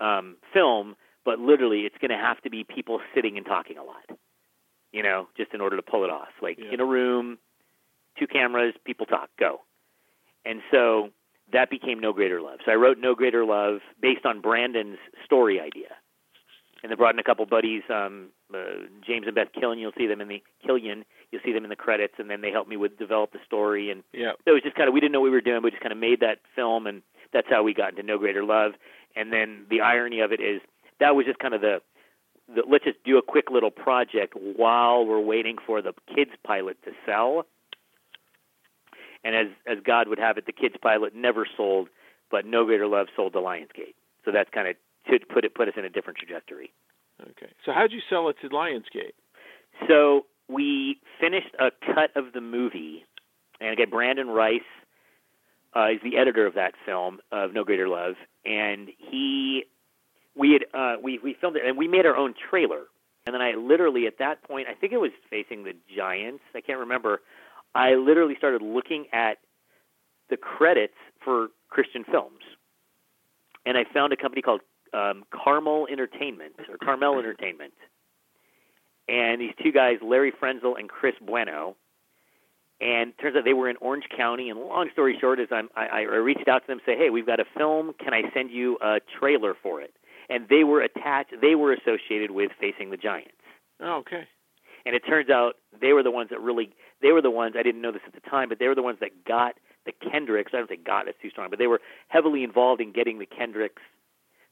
um, 0.00 0.36
film 0.52 0.96
but 1.24 1.38
literally 1.38 1.80
it's 1.80 1.96
going 2.00 2.10
to 2.10 2.16
have 2.16 2.40
to 2.42 2.50
be 2.50 2.64
people 2.64 3.00
sitting 3.14 3.36
and 3.36 3.46
talking 3.46 3.78
a 3.78 3.82
lot 3.82 4.18
you 4.92 5.02
know 5.02 5.26
just 5.36 5.52
in 5.52 5.60
order 5.60 5.76
to 5.76 5.82
pull 5.82 6.04
it 6.04 6.10
off. 6.10 6.28
Like 6.40 6.58
yeah. 6.58 6.72
in 6.72 6.80
a 6.80 6.84
room 6.84 7.38
two 8.18 8.26
cameras 8.26 8.74
people 8.84 9.06
talk 9.06 9.30
go. 9.38 9.62
And 10.44 10.60
so 10.70 11.10
that 11.52 11.70
became 11.70 11.98
no 11.98 12.12
greater 12.12 12.40
love. 12.40 12.60
So 12.64 12.72
i 12.72 12.74
wrote 12.74 12.98
no 12.98 13.14
greater 13.14 13.44
love 13.44 13.80
based 14.00 14.24
on 14.24 14.40
brandon's 14.40 14.98
story 15.24 15.60
idea. 15.60 15.96
And 16.82 16.90
they 16.90 16.96
brought 16.96 17.14
in 17.14 17.18
a 17.18 17.24
couple 17.24 17.44
buddies 17.46 17.82
um 17.90 18.28
uh, 18.54 18.86
james 19.06 19.26
and 19.26 19.34
beth 19.34 19.48
killian 19.58 19.78
you'll 19.78 19.96
see 19.96 20.06
them 20.06 20.20
in 20.20 20.28
the 20.28 20.42
killian 20.64 21.04
you'll 21.30 21.40
see 21.42 21.52
them 21.52 21.64
in 21.64 21.70
the 21.70 21.76
credits 21.76 22.14
and 22.18 22.28
then 22.28 22.42
they 22.42 22.50
helped 22.50 22.68
me 22.68 22.76
with 22.76 22.98
develop 22.98 23.32
the 23.32 23.38
story. 23.46 23.90
And 23.90 24.02
yeah. 24.12 24.32
so 24.44 24.50
it 24.50 24.52
was 24.52 24.62
just 24.62 24.76
kind 24.76 24.88
of 24.88 24.94
we 24.94 25.00
didn't 25.00 25.12
know 25.12 25.20
what 25.20 25.30
we 25.30 25.30
were 25.30 25.40
doing 25.40 25.58
but 25.58 25.64
we 25.64 25.70
just 25.70 25.82
kind 25.82 25.92
of 25.92 25.98
made 25.98 26.20
that 26.20 26.38
film 26.54 26.86
and 26.86 27.02
that's 27.32 27.48
how 27.48 27.62
we 27.62 27.72
got 27.72 27.90
into 27.90 28.02
no 28.02 28.18
greater 28.18 28.44
love. 28.44 28.72
And 29.16 29.32
then 29.32 29.66
the 29.70 29.80
irony 29.80 30.20
of 30.20 30.32
it 30.32 30.40
is 30.40 30.60
that 31.02 31.16
was 31.16 31.26
just 31.26 31.40
kind 31.40 31.52
of 31.52 31.60
the, 31.60 31.82
the 32.48 32.62
let's 32.70 32.84
just 32.84 33.02
do 33.04 33.18
a 33.18 33.22
quick 33.22 33.50
little 33.50 33.72
project 33.72 34.34
while 34.34 35.04
we're 35.04 35.20
waiting 35.20 35.56
for 35.66 35.82
the 35.82 35.92
kids 36.14 36.30
pilot 36.44 36.78
to 36.84 36.92
sell. 37.04 37.44
And 39.24 39.34
as 39.34 39.46
as 39.66 39.78
God 39.84 40.08
would 40.08 40.18
have 40.18 40.38
it, 40.38 40.46
the 40.46 40.52
kids 40.52 40.76
pilot 40.80 41.14
never 41.14 41.46
sold, 41.56 41.88
but 42.30 42.46
No 42.46 42.64
Greater 42.64 42.86
Love 42.86 43.08
sold 43.14 43.32
to 43.34 43.40
Lionsgate. 43.40 43.94
So 44.24 44.30
that's 44.32 44.48
kind 44.50 44.68
of 44.68 44.76
to 45.10 45.26
put 45.26 45.44
it 45.44 45.54
put 45.54 45.68
us 45.68 45.74
in 45.76 45.84
a 45.84 45.90
different 45.90 46.18
trajectory. 46.18 46.72
Okay. 47.20 47.52
So 47.66 47.72
how 47.72 47.82
did 47.82 47.92
you 47.92 48.00
sell 48.08 48.28
it 48.28 48.36
to 48.42 48.48
Lionsgate? 48.48 49.14
So 49.88 50.26
we 50.48 51.00
finished 51.20 51.54
a 51.58 51.70
cut 51.94 52.10
of 52.16 52.32
the 52.32 52.40
movie, 52.40 53.04
and 53.60 53.70
again, 53.70 53.90
Brandon 53.90 54.28
Rice 54.28 54.60
uh, 55.74 55.90
is 55.94 56.00
the 56.04 56.16
editor 56.16 56.46
of 56.46 56.54
that 56.54 56.74
film 56.86 57.18
of 57.32 57.52
No 57.54 57.64
Greater 57.64 57.88
Love, 57.88 58.14
and 58.44 58.88
he 58.98 59.64
we 60.36 60.52
had 60.52 60.64
uh, 60.74 60.96
we 61.02 61.18
we 61.18 61.34
filmed 61.40 61.56
it 61.56 61.62
and 61.66 61.76
we 61.76 61.88
made 61.88 62.06
our 62.06 62.16
own 62.16 62.34
trailer, 62.50 62.82
and 63.26 63.34
then 63.34 63.42
I 63.42 63.52
literally 63.52 64.06
at 64.06 64.18
that 64.18 64.42
point 64.42 64.68
I 64.68 64.74
think 64.74 64.92
it 64.92 64.98
was 64.98 65.12
facing 65.30 65.64
the 65.64 65.74
Giants 65.94 66.42
I 66.54 66.60
can't 66.60 66.78
remember. 66.78 67.20
I 67.74 67.94
literally 67.94 68.34
started 68.36 68.62
looking 68.62 69.06
at 69.12 69.38
the 70.28 70.36
credits 70.36 70.94
for 71.24 71.48
Christian 71.68 72.04
films, 72.04 72.40
and 73.64 73.76
I 73.78 73.84
found 73.92 74.12
a 74.12 74.16
company 74.16 74.42
called 74.42 74.60
um, 74.92 75.24
Carmel 75.30 75.86
Entertainment 75.90 76.54
or 76.68 76.76
Carmel 76.76 77.18
Entertainment, 77.18 77.72
and 79.08 79.40
these 79.40 79.54
two 79.62 79.72
guys, 79.72 79.98
Larry 80.02 80.32
Frenzel 80.32 80.78
and 80.78 80.88
Chris 80.88 81.14
Bueno, 81.20 81.76
and 82.80 83.12
turns 83.18 83.36
out 83.36 83.44
they 83.44 83.52
were 83.52 83.70
in 83.70 83.76
Orange 83.80 84.04
County. 84.14 84.50
And 84.50 84.58
long 84.58 84.90
story 84.92 85.16
short, 85.20 85.38
is 85.40 85.48
I'm, 85.50 85.68
I, 85.76 85.86
I 85.86 86.16
reached 86.16 86.48
out 86.48 86.62
to 86.62 86.66
them, 86.66 86.80
say, 86.84 86.96
hey, 86.96 87.10
we've 87.10 87.26
got 87.26 87.40
a 87.40 87.44
film. 87.56 87.92
Can 88.02 88.12
I 88.12 88.22
send 88.34 88.50
you 88.50 88.78
a 88.82 89.00
trailer 89.20 89.54
for 89.62 89.80
it? 89.80 89.94
And 90.32 90.48
they 90.48 90.64
were 90.64 90.80
attached. 90.80 91.34
They 91.40 91.54
were 91.54 91.72
associated 91.72 92.30
with 92.30 92.52
Facing 92.60 92.90
the 92.90 92.96
Giants. 92.96 93.32
Oh, 93.80 93.96
okay. 93.98 94.26
And 94.86 94.96
it 94.96 95.00
turns 95.00 95.30
out 95.30 95.54
they 95.80 95.92
were 95.92 96.02
the 96.02 96.10
ones 96.10 96.30
that 96.30 96.40
really. 96.40 96.70
They 97.02 97.12
were 97.12 97.22
the 97.22 97.30
ones. 97.30 97.54
I 97.58 97.62
didn't 97.62 97.82
know 97.82 97.92
this 97.92 98.02
at 98.06 98.14
the 98.14 98.30
time, 98.30 98.48
but 98.48 98.58
they 98.58 98.68
were 98.68 98.74
the 98.74 98.82
ones 98.82 98.98
that 99.00 99.24
got 99.26 99.54
the 99.84 99.92
Kendricks. 99.92 100.52
I 100.54 100.58
don't 100.58 100.68
say 100.68 100.76
got. 100.76 101.08
It's 101.08 101.20
too 101.20 101.30
strong, 101.30 101.50
but 101.50 101.58
they 101.58 101.66
were 101.66 101.80
heavily 102.08 102.44
involved 102.44 102.80
in 102.80 102.92
getting 102.92 103.18
the 103.18 103.26
Kendricks 103.26 103.82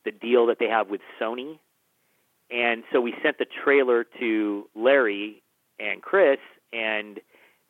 the 0.05 0.11
deal 0.11 0.47
that 0.47 0.59
they 0.59 0.69
have 0.69 0.89
with 0.89 1.01
Sony. 1.21 1.59
And 2.51 2.83
so 2.93 3.01
we 3.01 3.15
sent 3.23 3.39
the 3.39 3.47
trailer 3.65 4.05
to 4.19 4.69
Larry 4.75 5.43
and 5.79 6.03
Chris, 6.03 6.39
and 6.73 7.21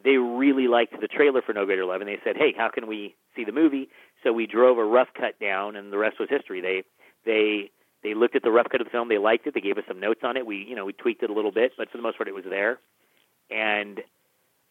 they 0.03 0.17
really 0.17 0.69
liked 0.69 0.99
the 1.01 1.09
trailer 1.09 1.43
for 1.43 1.53
No 1.53 1.67
Greater 1.67 1.85
Love, 1.85 2.01
and 2.01 2.09
they 2.09 2.19
said, 2.25 2.37
"Hey, 2.37 2.53
how 2.57 2.69
can 2.69 2.87
we 2.87 3.15
see 3.37 3.45
the 3.45 3.53
movie?" 3.53 3.91
So 4.23 4.33
we 4.33 4.47
drove 4.47 4.79
a 4.79 4.85
rough 4.85 5.13
cut 5.15 5.39
down, 5.39 5.77
and 5.77 5.93
the 5.93 5.99
rest 5.99 6.19
was 6.19 6.29
history. 6.29 6.61
They 6.61 6.85
they 7.25 7.71
they 8.03 8.15
looked 8.15 8.37
at 8.37 8.43
the 8.43 8.51
rough 8.51 8.69
cut 8.71 8.81
of 8.81 8.87
the 8.87 8.91
film, 8.91 9.09
they 9.09 9.19
liked 9.19 9.47
it, 9.47 9.55
they 9.55 9.61
gave 9.61 9.79
us 9.79 9.85
some 9.87 10.01
notes 10.01 10.21
on 10.23 10.37
it. 10.37 10.47
We 10.47 10.65
you 10.69 10.75
know 10.75 10.85
we 10.85 10.93
tweaked 10.93 11.23
it 11.23 11.31
a 11.31 11.33
little 11.33 11.53
bit, 11.53 11.73
but 11.77 11.91
for 11.91 11.97
the 11.97 12.03
most 12.03 12.17
part, 12.19 12.29
it 12.29 12.35
was 12.35 12.45
there. 12.49 12.79
And 13.51 14.01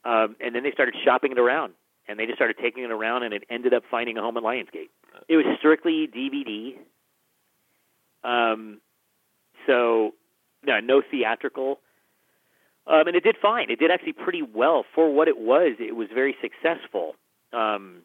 um, 0.05 0.35
and 0.39 0.55
then 0.55 0.63
they 0.63 0.71
started 0.71 0.95
shopping 1.03 1.31
it 1.31 1.39
around, 1.39 1.73
and 2.07 2.19
they 2.19 2.25
just 2.25 2.37
started 2.37 2.57
taking 2.61 2.83
it 2.83 2.91
around, 2.91 3.23
and 3.23 3.33
it 3.33 3.43
ended 3.49 3.73
up 3.73 3.83
finding 3.89 4.17
a 4.17 4.21
home 4.21 4.37
at 4.37 4.43
Lionsgate. 4.43 4.89
It 5.27 5.35
was 5.35 5.45
strictly 5.57 6.07
DVD. 6.07 6.75
Um, 8.23 8.79
so 9.67 10.13
no, 10.63 10.79
no 10.79 11.01
theatrical. 11.09 11.79
Um, 12.87 13.07
and 13.07 13.15
it 13.15 13.23
did 13.23 13.35
fine. 13.41 13.69
It 13.69 13.79
did 13.79 13.91
actually 13.91 14.13
pretty 14.13 14.41
well 14.41 14.83
for 14.95 15.13
what 15.13 15.27
it 15.27 15.37
was. 15.37 15.75
It 15.79 15.95
was 15.95 16.07
very 16.13 16.35
successful 16.41 17.15
um, 17.53 18.01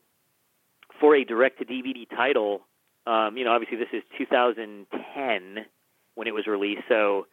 for 1.00 1.16
a 1.16 1.24
direct 1.24 1.58
to 1.60 1.64
DVD 1.64 2.08
title. 2.08 2.62
Um, 3.06 3.36
you 3.36 3.44
know, 3.44 3.52
obviously 3.52 3.76
this 3.76 3.88
is 3.92 4.02
2010 4.18 5.66
when 6.14 6.26
it 6.26 6.34
was 6.34 6.46
released, 6.46 6.82
so 6.88 7.26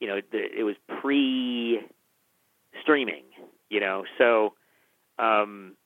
you 0.00 0.08
know 0.08 0.20
the, 0.32 0.38
it 0.58 0.62
was 0.62 0.76
pre 1.00 1.80
streaming. 2.80 3.24
You 3.68 3.80
know, 3.80 4.04
so 4.16 4.54
um, 5.18 5.76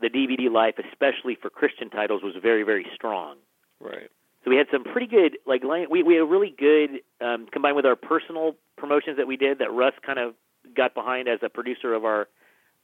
the 0.00 0.08
DVD 0.08 0.50
life, 0.50 0.74
especially 0.90 1.36
for 1.40 1.50
Christian 1.50 1.90
titles, 1.90 2.22
was 2.22 2.34
very 2.42 2.64
very 2.64 2.86
strong. 2.94 3.36
Right. 3.80 4.10
So 4.44 4.50
we 4.50 4.56
had 4.56 4.68
some 4.72 4.84
pretty 4.84 5.06
good, 5.06 5.38
like 5.46 5.62
we 5.62 6.02
we 6.02 6.14
had 6.14 6.22
a 6.22 6.26
really 6.26 6.54
good 6.56 7.00
um, 7.20 7.46
combined 7.52 7.76
with 7.76 7.84
our 7.84 7.96
personal 7.96 8.56
promotions 8.76 9.18
that 9.18 9.26
we 9.26 9.36
did 9.36 9.58
that 9.58 9.70
Russ 9.70 9.92
kind 10.04 10.18
of 10.18 10.34
got 10.74 10.94
behind 10.94 11.28
as 11.28 11.40
a 11.42 11.48
producer 11.48 11.92
of 11.92 12.04
our 12.04 12.28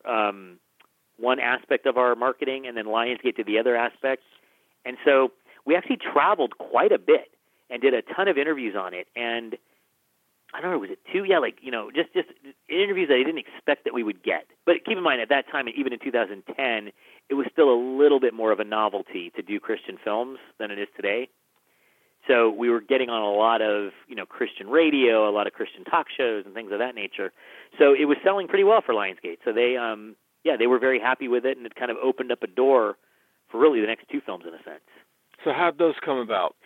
um, 0.05 0.59
one 1.19 1.41
aspect 1.41 1.87
of 1.87 1.97
our 1.97 2.15
marketing, 2.15 2.67
and 2.67 2.77
then 2.77 2.85
Lionsgate 2.85 3.37
did 3.37 3.47
the 3.47 3.59
other 3.59 3.75
aspect. 3.75 4.23
And 4.85 4.99
so 5.05 5.33
we 5.67 5.77
actually 5.77 5.99
traveled 5.99 6.59
quite 6.59 6.93
a 6.93 6.99
bit 6.99 7.31
and 7.69 7.83
did 7.83 7.95
a 7.95 8.03
ton 8.03 8.29
of 8.29 8.39
interviews 8.39 8.75
on 8.79 8.95
it. 8.95 9.09
And 9.17 9.57
I 10.55 10.61
don't 10.61 10.71
know, 10.71 10.79
was 10.79 10.91
it 10.91 11.01
two? 11.13 11.25
Yeah, 11.25 11.39
like 11.39 11.59
you 11.61 11.71
know, 11.71 11.91
just 11.91 12.13
just 12.15 12.29
interviews 12.69 13.09
that 13.09 13.17
I 13.17 13.25
didn't 13.25 13.39
expect 13.39 13.85
that 13.85 13.93
we 13.93 14.03
would 14.03 14.23
get. 14.23 14.47
But 14.65 14.85
keep 14.87 14.97
in 14.97 15.03
mind, 15.03 15.21
at 15.21 15.29
that 15.29 15.51
time, 15.51 15.67
even 15.69 15.93
in 15.93 15.99
2010, 15.99 16.93
it 17.29 17.35
was 17.35 17.47
still 17.53 17.69
a 17.69 17.79
little 17.79 18.21
bit 18.21 18.33
more 18.33 18.53
of 18.53 18.61
a 18.61 18.65
novelty 18.65 19.33
to 19.37 19.43
do 19.43 19.59
Christian 19.59 19.99
films 20.03 20.39
than 20.59 20.71
it 20.71 20.79
is 20.79 20.89
today. 20.95 21.29
So 22.29 22.51
we 22.51 22.71
were 22.71 22.81
getting 22.81 23.09
on 23.09 23.23
a 23.23 23.31
lot 23.31 23.63
of, 23.63 23.93
you 24.09 24.17
know, 24.17 24.27
Christian 24.27 24.69
radio, 24.69 25.29
a 25.29 25.33
lot 25.33 25.47
of 25.47 25.53
Christian 25.53 25.85
talk 25.85 26.07
shows 26.17 26.45
and 26.45 26.55
things 26.55 26.73
of 26.73 26.79
that 26.79 26.95
nature. 26.95 27.33
So 27.79 27.95
it 27.95 28.07
was 28.07 28.17
selling 28.25 28.49
pretty 28.49 28.65
well 28.65 28.83
for 28.85 28.95
Lionsgate. 28.95 29.39
So 29.45 29.53
they 29.53 29.77
um 29.77 30.17
yeah, 30.45 30.57
they 30.57 30.67
were 30.67 30.79
very 30.79 31.01
happy 31.01 31.29
with 31.29 31.45
it 31.45 31.57
and 31.57 31.67
it 31.67 31.75
kind 31.75 31.91
of 31.91 31.97
opened 32.03 32.31
up 32.31 32.43
a 32.43 32.47
door 32.47 32.97
for 33.51 33.61
really 33.61 33.81
the 33.81 33.87
next 33.87 34.09
two 34.11 34.21
films 34.25 34.45
in 34.47 34.55
a 34.55 34.63
sense. 34.63 34.87
So 35.45 35.53
how'd 35.53 35.79
those 35.79 35.95
come 36.05 36.19
about? 36.19 36.57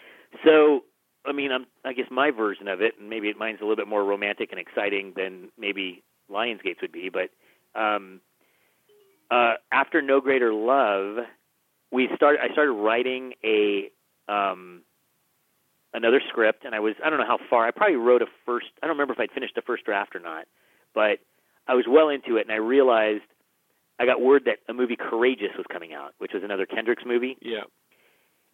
So 0.45 0.85
I 1.27 1.33
mean, 1.33 1.53
I'm 1.53 1.67
I 1.85 1.93
guess 1.93 2.07
my 2.11 2.31
version 2.31 2.69
of 2.69 2.81
it, 2.81 2.95
and 2.99 3.09
maybe 3.11 3.33
mine's 3.35 3.59
a 3.61 3.65
little 3.65 3.77
bit 3.77 3.89
more 3.89 4.05
romantic 4.05 4.51
and 4.53 4.61
exciting 4.61 5.13
than 5.17 5.51
maybe 5.59 6.03
Lionsgate's 6.31 6.81
would 6.83 6.93
be, 6.93 7.11
but 7.11 7.31
um 7.79 8.21
uh 9.31 9.55
after 9.73 10.03
No 10.03 10.21
Greater 10.21 10.53
Love, 10.53 11.25
we 11.93 12.09
started 12.17 12.41
I 12.41 12.53
started 12.53 12.73
writing 12.73 13.35
a 13.45 13.91
um 14.29 14.83
another 15.93 16.21
script, 16.29 16.65
and 16.65 16.75
I 16.75 16.81
was 16.81 16.95
I 17.05 17.11
don't 17.11 17.19
know 17.19 17.27
how 17.27 17.39
far. 17.49 17.67
I 17.67 17.71
probably 17.71 17.97
wrote 17.97 18.23
a 18.23 18.27
first. 18.47 18.67
I 18.83 18.87
don't 18.87 18.97
remember 18.97 19.13
if 19.15 19.21
I'd 19.21 19.33
finished 19.33 19.55
the 19.57 19.63
first 19.63 19.85
draft 19.85 20.15
or 20.15 20.21
not, 20.21 20.47
but 20.95 21.19
I 21.67 21.75
was 21.75 21.85
well 21.89 22.09
into 22.09 22.37
it, 22.37 22.43
and 22.43 22.53
I 22.53 22.57
realized 22.57 23.23
I 23.99 24.07
got 24.07 24.21
word 24.21 24.45
that 24.47 24.59
a 24.69 24.73
movie 24.73 24.97
Courageous 24.97 25.51
was 25.57 25.67
coming 25.71 25.93
out, 25.93 26.15
which 26.19 26.33
was 26.33 26.43
another 26.43 26.65
Kendricks 26.67 27.03
movie. 27.05 27.37
Yeah. 27.43 27.65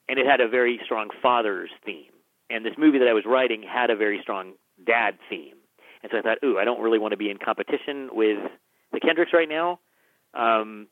And 0.09 0.19
it 0.19 0.27
had 0.27 0.41
a 0.41 0.49
very 0.49 0.81
strong 0.85 1.11
father's 1.21 1.71
theme, 1.85 2.13
and 2.49 2.65
this 2.65 2.75
movie 2.79 2.99
that 2.99 3.09
I 3.09 3.13
was 3.13 3.25
writing 3.27 3.63
had 3.63 3.91
a 3.91 3.97
very 3.97 4.21
strong 4.23 4.53
dad 4.87 5.19
theme. 5.29 5.57
And 6.03 6.13
so 6.13 6.19
I 6.19 6.23
thought, 6.23 6.39
ooh, 6.45 6.59
I 6.59 6.65
don't 6.65 6.81
really 6.81 6.99
want 6.99 7.13
to 7.13 7.17
be 7.17 7.31
in 7.31 7.39
competition 7.39 8.11
with 8.13 8.39
the 8.93 9.01
Kendricks 9.01 9.33
right 9.33 9.49
now. 9.49 9.81
Um, 10.35 10.87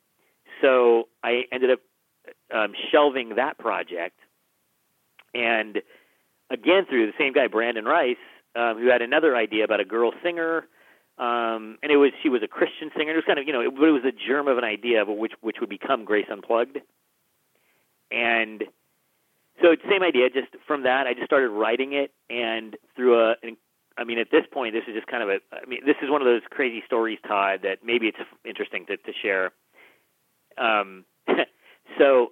so 0.61 1.07
I 1.23 1.43
ended 1.51 1.71
up 1.71 1.79
um, 2.53 2.73
shelving 2.91 3.35
that 3.35 3.57
project 3.57 4.19
and 5.33 5.81
again 6.49 6.85
through 6.89 7.07
the 7.07 7.13
same 7.17 7.33
guy, 7.33 7.47
Brandon 7.47 7.85
Rice, 7.85 8.15
um, 8.55 8.77
who 8.79 8.87
had 8.87 9.01
another 9.01 9.35
idea 9.35 9.63
about 9.63 9.79
a 9.79 9.85
girl 9.85 10.11
singer. 10.23 10.67
Um, 11.17 11.77
and 11.81 11.91
it 11.91 11.97
was 11.97 12.11
she 12.23 12.29
was 12.29 12.41
a 12.43 12.47
Christian 12.47 12.89
singer. 12.97 13.11
It 13.11 13.15
was 13.15 13.25
kind 13.25 13.39
of 13.39 13.47
you 13.47 13.53
know, 13.53 13.61
it, 13.61 13.75
but 13.75 13.87
it 13.87 13.91
was 13.91 14.03
the 14.03 14.11
germ 14.11 14.47
of 14.47 14.57
an 14.57 14.63
idea 14.63 15.01
of 15.01 15.07
which 15.07 15.33
which 15.41 15.57
would 15.59 15.69
become 15.69 16.05
Grace 16.05 16.27
Unplugged. 16.31 16.79
And 18.11 18.63
so 19.61 19.75
same 19.89 20.03
idea. 20.03 20.29
Just 20.29 20.47
from 20.67 20.83
that, 20.83 21.07
I 21.07 21.13
just 21.13 21.25
started 21.25 21.49
writing 21.49 21.93
it, 21.93 22.11
and 22.29 22.75
through 22.95 23.19
a, 23.19 23.35
I 23.97 24.03
mean, 24.03 24.19
at 24.19 24.31
this 24.31 24.43
point, 24.51 24.73
this 24.73 24.83
is 24.87 24.95
just 24.95 25.07
kind 25.07 25.23
of 25.23 25.29
a. 25.29 25.39
I 25.51 25.65
mean, 25.67 25.81
this 25.85 25.95
is 26.01 26.09
one 26.09 26.21
of 26.21 26.25
those 26.25 26.41
crazy 26.49 26.83
stories, 26.85 27.19
Todd, 27.27 27.61
that 27.63 27.79
maybe 27.83 28.07
it's 28.07 28.17
interesting 28.43 28.85
to, 28.87 28.97
to 28.97 29.11
share. 29.21 29.51
Um, 30.57 31.05
so 31.97 32.31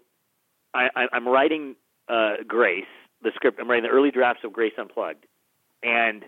I, 0.73 0.89
I'm 1.11 1.27
writing 1.27 1.75
uh, 2.09 2.35
Grace, 2.47 2.85
the 3.21 3.31
script. 3.35 3.59
I'm 3.59 3.69
writing 3.69 3.83
the 3.83 3.95
early 3.95 4.11
drafts 4.11 4.43
of 4.43 4.51
Grace 4.51 4.73
Unplugged, 4.77 5.25
and 5.81 6.25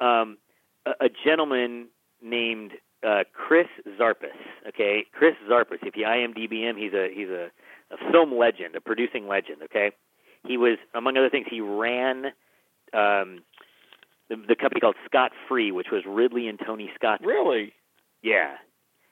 um, 0.00 0.38
a, 0.84 1.06
a 1.06 1.08
gentleman 1.24 1.88
named 2.22 2.72
uh, 3.06 3.24
Chris 3.32 3.68
Zarpas. 3.98 4.36
Okay, 4.68 5.06
Chris 5.12 5.34
Zarpas. 5.48 5.78
If 5.82 5.96
you 5.96 6.04
IMDb 6.04 6.68
him, 6.68 6.76
he's 6.76 6.92
a 6.92 7.08
he's 7.14 7.28
a, 7.28 7.50
a 7.92 8.10
film 8.10 8.36
legend, 8.36 8.74
a 8.76 8.80
producing 8.80 9.28
legend. 9.28 9.62
Okay, 9.64 9.92
he 10.46 10.56
was 10.56 10.78
among 10.94 11.16
other 11.16 11.30
things 11.30 11.46
he 11.50 11.60
ran 11.60 12.26
um, 12.92 13.42
the, 14.28 14.36
the 14.48 14.56
company 14.56 14.80
called 14.80 14.96
Scott 15.06 15.32
Free, 15.48 15.72
which 15.72 15.88
was 15.92 16.02
Ridley 16.06 16.48
and 16.48 16.58
Tony 16.64 16.90
Scott. 16.94 17.20
Really? 17.24 17.72
Yeah. 18.22 18.54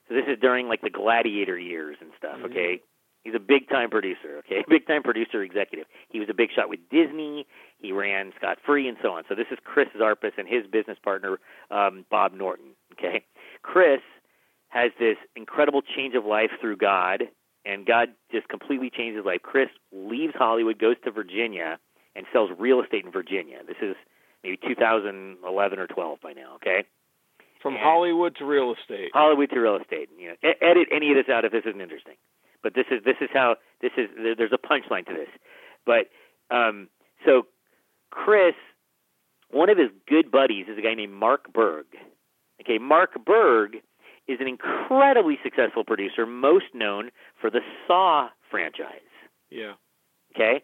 So 0.08 0.14
this 0.14 0.24
is 0.26 0.38
during 0.40 0.68
like 0.68 0.80
the 0.82 0.90
Gladiator 0.90 1.58
years 1.58 1.96
and 2.00 2.10
stuff. 2.16 2.38
Mhm. 2.38 2.44
Okay, 2.50 2.80
he's 3.22 3.34
a 3.34 3.38
big 3.38 3.68
time 3.68 3.90
producer. 3.90 4.38
Okay, 4.38 4.64
big 4.68 4.86
time 4.86 5.02
producer 5.02 5.42
executive. 5.42 5.86
He 6.08 6.20
was 6.20 6.28
a 6.30 6.34
big 6.34 6.50
shot 6.54 6.68
with 6.68 6.80
Disney. 6.90 7.46
He 7.78 7.92
ran 7.92 8.32
Scott 8.36 8.58
Free 8.64 8.88
and 8.88 8.96
so 9.02 9.12
on. 9.12 9.24
So 9.28 9.34
this 9.34 9.46
is 9.50 9.58
Chris 9.64 9.88
Zarpas 9.98 10.32
and 10.36 10.48
his 10.48 10.66
business 10.66 10.98
partner 11.02 11.38
um, 11.70 12.04
Bob 12.10 12.32
Norton. 12.32 12.74
Okay, 12.92 13.24
Chris 13.62 14.00
has 14.68 14.92
this 14.98 15.16
incredible 15.36 15.82
change 15.82 16.14
of 16.14 16.24
life 16.24 16.50
through 16.60 16.76
God, 16.76 17.24
and 17.64 17.86
God 17.86 18.08
just 18.32 18.48
completely 18.48 18.90
changed 18.90 19.16
his 19.16 19.24
life. 19.26 19.40
Chris 19.42 19.68
leaves 19.92 20.34
Hollywood, 20.36 20.78
goes 20.78 20.96
to 21.04 21.10
Virginia, 21.10 21.78
and 22.16 22.26
sells 22.32 22.50
real 22.58 22.80
estate 22.82 23.04
in 23.04 23.12
Virginia. 23.12 23.58
This 23.66 23.76
is 23.82 23.96
maybe 24.42 24.56
2011 24.66 25.78
or 25.78 25.86
12 25.86 26.20
by 26.22 26.32
now. 26.32 26.54
Okay. 26.56 26.84
From 27.62 27.74
And- 27.74 27.82
Hollywood 27.82 28.36
to 28.36 28.44
real 28.44 28.74
estate. 28.74 29.10
Hollywood 29.12 29.50
to 29.50 29.60
real 29.60 29.76
estate. 29.76 30.08
You 30.18 30.28
know, 30.42 30.52
edit 30.62 30.88
any 30.90 31.10
of 31.10 31.16
this 31.16 31.28
out 31.28 31.44
if 31.44 31.52
this 31.52 31.64
isn't 31.66 31.80
interesting. 31.80 32.16
But 32.62 32.74
this 32.74 32.86
is 32.90 33.02
this 33.04 33.16
is 33.20 33.28
how 33.32 33.56
this 33.80 33.92
is. 33.96 34.08
There's 34.16 34.52
a 34.52 34.58
punchline 34.58 35.06
to 35.06 35.14
this. 35.14 35.28
But 35.86 36.08
um, 36.54 36.88
so 37.24 37.46
Chris, 38.10 38.54
one 39.50 39.70
of 39.70 39.78
his 39.78 39.88
good 40.06 40.30
buddies 40.30 40.66
is 40.68 40.76
a 40.78 40.82
guy 40.82 40.94
named 40.94 41.12
Mark 41.14 41.52
Burg. 41.52 41.86
Okay, 42.60 42.78
Mark 42.78 43.24
Burg 43.24 43.76
is 44.28 44.38
an 44.40 44.46
incredibly 44.48 45.38
successful 45.42 45.84
producer, 45.84 46.26
most 46.26 46.66
known 46.74 47.10
for 47.40 47.50
the 47.50 47.60
Saw 47.86 48.28
franchise. 48.50 49.00
Yeah. 49.50 49.72
Okay, 50.34 50.62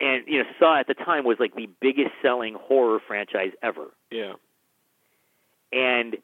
and 0.00 0.22
you 0.28 0.38
know 0.38 0.44
Saw 0.60 0.78
at 0.78 0.86
the 0.86 0.94
time 0.94 1.24
was 1.24 1.38
like 1.40 1.54
the 1.56 1.68
biggest 1.80 2.10
selling 2.22 2.54
horror 2.54 3.00
franchise 3.04 3.50
ever, 3.62 3.88
Yeah. 4.12 4.34
and 5.72 6.16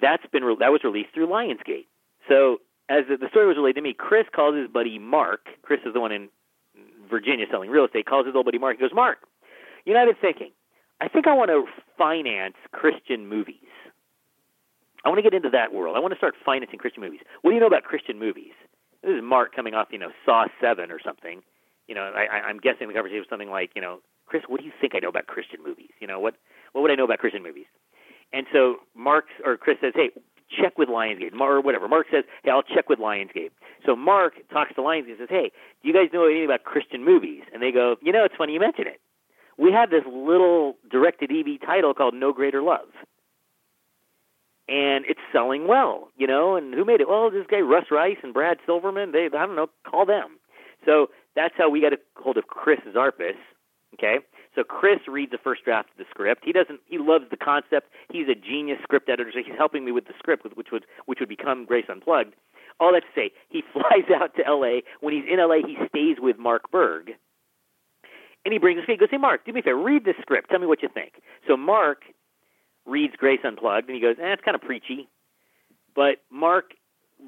that's 0.00 0.26
been 0.32 0.44
re- 0.44 0.56
that 0.60 0.72
was 0.72 0.82
released 0.84 1.10
through 1.14 1.28
Lionsgate. 1.28 1.86
So 2.28 2.58
as 2.88 3.04
the, 3.08 3.16
the 3.16 3.28
story 3.30 3.46
was 3.46 3.56
relayed 3.56 3.76
to 3.76 3.80
me, 3.80 3.94
Chris 3.94 4.26
calls 4.34 4.54
his 4.56 4.68
buddy 4.68 4.98
Mark. 4.98 5.46
Chris 5.62 5.80
is 5.86 5.94
the 5.94 6.00
one 6.00 6.12
in 6.12 6.28
Virginia 7.10 7.46
selling 7.50 7.70
real 7.70 7.84
estate. 7.86 8.06
Calls 8.06 8.26
his 8.26 8.34
old 8.34 8.44
buddy 8.44 8.58
Mark. 8.58 8.76
He 8.76 8.80
goes, 8.82 8.94
Mark, 8.94 9.18
you 9.84 9.94
know, 9.94 10.00
I've 10.00 10.08
been 10.08 10.16
thinking. 10.20 10.50
I 11.00 11.08
think 11.08 11.26
I 11.26 11.32
want 11.34 11.50
to 11.50 11.64
finance 11.96 12.54
Christian 12.72 13.26
movies. 13.28 13.56
I 15.04 15.08
want 15.08 15.18
to 15.18 15.22
get 15.22 15.34
into 15.34 15.50
that 15.50 15.72
world. 15.72 15.96
I 15.96 16.00
want 16.00 16.12
to 16.12 16.18
start 16.18 16.34
financing 16.44 16.78
Christian 16.78 17.02
movies. 17.02 17.20
What 17.42 17.50
do 17.50 17.54
you 17.54 17.60
know 17.60 17.66
about 17.66 17.84
Christian 17.84 18.18
movies? 18.18 18.52
This 19.02 19.12
is 19.12 19.22
Mark 19.22 19.54
coming 19.54 19.74
off, 19.74 19.88
you 19.90 19.98
know, 19.98 20.10
Saw 20.24 20.46
Seven 20.60 20.90
or 20.90 20.98
something. 21.04 21.42
You 21.86 21.94
know, 21.94 22.10
I, 22.16 22.40
I'm 22.40 22.58
guessing 22.58 22.88
the 22.88 22.94
conversation 22.94 23.20
was 23.20 23.28
something 23.28 23.50
like, 23.50 23.70
you 23.76 23.82
know, 23.82 24.00
Chris, 24.24 24.42
what 24.48 24.60
do 24.60 24.66
you 24.66 24.72
think 24.80 24.94
I 24.94 25.00
know 25.00 25.10
about 25.10 25.26
Christian 25.26 25.60
movies? 25.62 25.90
You 26.00 26.06
know, 26.06 26.18
what 26.18 26.36
what 26.72 26.80
would 26.80 26.90
I 26.90 26.94
know 26.94 27.04
about 27.04 27.18
Christian 27.18 27.42
movies? 27.42 27.66
And 28.32 28.46
so 28.52 28.76
Mark 28.96 29.26
or 29.44 29.58
Chris 29.58 29.76
says, 29.82 29.92
hey, 29.94 30.10
check 30.50 30.78
with 30.78 30.88
Lionsgate, 30.88 31.38
or 31.38 31.60
whatever. 31.60 31.86
Mark 31.86 32.06
says, 32.10 32.24
hey, 32.42 32.50
I'll 32.50 32.62
check 32.62 32.88
with 32.88 32.98
Lionsgate. 32.98 33.50
So 33.84 33.94
Mark 33.94 34.34
talks 34.50 34.74
to 34.76 34.80
Lionsgate 34.80 35.10
and 35.10 35.18
says, 35.18 35.28
hey, 35.30 35.52
do 35.82 35.88
you 35.88 35.94
guys 35.94 36.08
know 36.12 36.24
anything 36.24 36.46
about 36.46 36.64
Christian 36.64 37.04
movies? 37.04 37.42
And 37.52 37.62
they 37.62 37.70
go, 37.70 37.96
you 38.00 38.12
know, 38.12 38.24
it's 38.24 38.34
funny 38.36 38.54
you 38.54 38.60
mention 38.60 38.86
it. 38.86 39.00
We 39.58 39.70
have 39.72 39.90
this 39.90 40.02
little 40.06 40.76
direct-to-DVD 40.90 41.60
title 41.64 41.94
called 41.94 42.14
No 42.14 42.32
Greater 42.32 42.62
Love 42.62 42.88
and 44.68 45.04
it's 45.06 45.20
selling 45.32 45.68
well, 45.68 46.08
you 46.16 46.26
know. 46.26 46.56
And 46.56 46.74
who 46.74 46.84
made 46.84 47.00
it? 47.00 47.08
Well, 47.08 47.30
this 47.30 47.46
guy 47.50 47.60
Russ 47.60 47.86
Rice 47.90 48.18
and 48.22 48.32
Brad 48.32 48.58
Silverman. 48.64 49.12
They, 49.12 49.26
I 49.26 49.46
don't 49.46 49.56
know, 49.56 49.68
call 49.88 50.06
them. 50.06 50.38
So 50.84 51.08
that's 51.36 51.54
how 51.56 51.70
we 51.70 51.80
got 51.80 51.92
a 51.92 51.98
hold 52.16 52.36
of 52.36 52.46
Chris 52.46 52.80
Zarpas. 52.94 53.36
Okay, 53.94 54.18
so 54.56 54.64
Chris 54.64 54.98
reads 55.06 55.30
the 55.30 55.38
first 55.38 55.64
draft 55.64 55.90
of 55.90 55.98
the 55.98 56.04
script. 56.10 56.42
He 56.44 56.52
doesn't. 56.52 56.80
He 56.86 56.98
loves 56.98 57.26
the 57.30 57.36
concept. 57.36 57.88
He's 58.10 58.28
a 58.28 58.34
genius 58.34 58.78
script 58.82 59.08
editor. 59.08 59.30
So 59.32 59.38
he's 59.44 59.56
helping 59.56 59.84
me 59.84 59.92
with 59.92 60.06
the 60.06 60.14
script, 60.18 60.44
which 60.56 60.68
would 60.72 60.84
which 61.06 61.20
would 61.20 61.28
become 61.28 61.64
Grace 61.64 61.86
Unplugged. 61.88 62.34
All 62.80 62.92
that 62.92 63.00
to 63.00 63.06
say, 63.14 63.30
he 63.48 63.62
flies 63.72 64.10
out 64.14 64.34
to 64.36 64.46
L.A. 64.46 64.82
When 65.00 65.14
he's 65.14 65.24
in 65.30 65.38
L.A., 65.38 65.60
he 65.60 65.76
stays 65.88 66.16
with 66.18 66.38
Mark 66.38 66.70
Burg, 66.72 67.12
and 68.44 68.52
he 68.52 68.58
brings 68.58 68.80
us. 68.80 68.84
He 68.86 68.96
goes, 68.96 69.08
"Hey, 69.10 69.18
Mark, 69.18 69.44
do 69.44 69.52
me 69.52 69.60
a 69.60 69.62
favor. 69.62 69.78
Read 69.80 70.04
this 70.04 70.16
script. 70.20 70.50
Tell 70.50 70.58
me 70.58 70.66
what 70.66 70.82
you 70.82 70.88
think." 70.92 71.14
So 71.46 71.56
Mark 71.56 72.02
reads 72.86 73.14
Grace 73.16 73.40
Unplugged, 73.44 73.88
and 73.88 73.94
he 73.94 74.00
goes, 74.00 74.16
eh, 74.20 74.32
"It's 74.32 74.42
kind 74.42 74.54
of 74.54 74.62
preachy." 74.62 75.08
But 75.94 76.22
Mark 76.30 76.74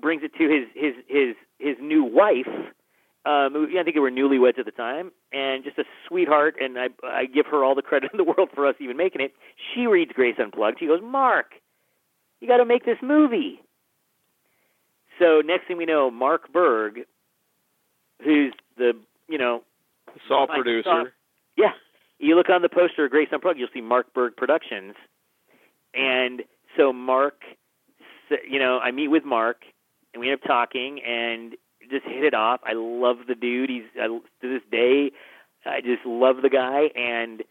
brings 0.00 0.22
it 0.22 0.34
to 0.34 0.48
his 0.48 0.68
his 0.74 0.94
his 1.08 1.36
his 1.58 1.76
new 1.80 2.04
wife. 2.04 2.48
Um, 3.24 3.68
I 3.76 3.82
think 3.82 3.94
they 3.94 4.00
were 4.00 4.10
newlyweds 4.10 4.58
at 4.58 4.66
the 4.66 4.70
time, 4.70 5.10
and 5.32 5.64
just 5.64 5.78
a 5.78 5.84
sweetheart. 6.06 6.56
And 6.60 6.78
I 6.78 6.88
I 7.02 7.26
give 7.26 7.46
her 7.46 7.64
all 7.64 7.74
the 7.74 7.82
credit 7.82 8.10
in 8.12 8.18
the 8.18 8.24
world 8.24 8.50
for 8.54 8.66
us 8.66 8.76
even 8.80 8.96
making 8.96 9.20
it. 9.20 9.34
She 9.74 9.86
reads 9.86 10.12
Grace 10.12 10.36
Unplugged. 10.38 10.78
She 10.78 10.86
goes, 10.86 11.00
"Mark, 11.02 11.54
you 12.40 12.48
got 12.48 12.58
to 12.58 12.64
make 12.64 12.84
this 12.84 12.98
movie." 13.02 13.60
So 15.18 15.40
next 15.44 15.66
thing 15.66 15.78
we 15.78 15.86
know, 15.86 16.10
Mark 16.10 16.52
Burg, 16.52 17.00
who's 18.22 18.52
the 18.76 18.92
you 19.28 19.38
know 19.38 19.62
Saw 20.28 20.46
producer. 20.46 20.82
Saw- 20.84 21.04
yeah, 21.56 21.72
you 22.18 22.36
look 22.36 22.50
on 22.50 22.62
the 22.62 22.68
poster 22.68 23.04
of 23.06 23.10
Grace 23.10 23.28
Unplugged, 23.32 23.58
you'll 23.58 23.68
see 23.72 23.80
Mark 23.80 24.12
Burg 24.14 24.36
Productions, 24.36 24.94
and 25.96 26.42
so 26.76 26.92
Mark, 26.92 27.42
you 28.48 28.58
know, 28.58 28.78
I 28.78 28.90
meet 28.90 29.08
with 29.08 29.24
Mark, 29.24 29.62
and 30.12 30.20
we 30.20 30.30
end 30.30 30.40
up 30.42 30.46
talking 30.46 31.00
and 31.02 31.54
just 31.90 32.04
hit 32.04 32.24
it 32.24 32.34
off. 32.34 32.60
I 32.64 32.72
love 32.74 33.18
the 33.28 33.34
dude. 33.34 33.70
He's 33.70 33.84
I, 34.00 34.06
to 34.06 34.20
this 34.42 34.62
day, 34.70 35.12
I 35.64 35.80
just 35.80 36.04
love 36.04 36.36
the 36.42 36.50
guy, 36.50 36.90
and 36.94 37.42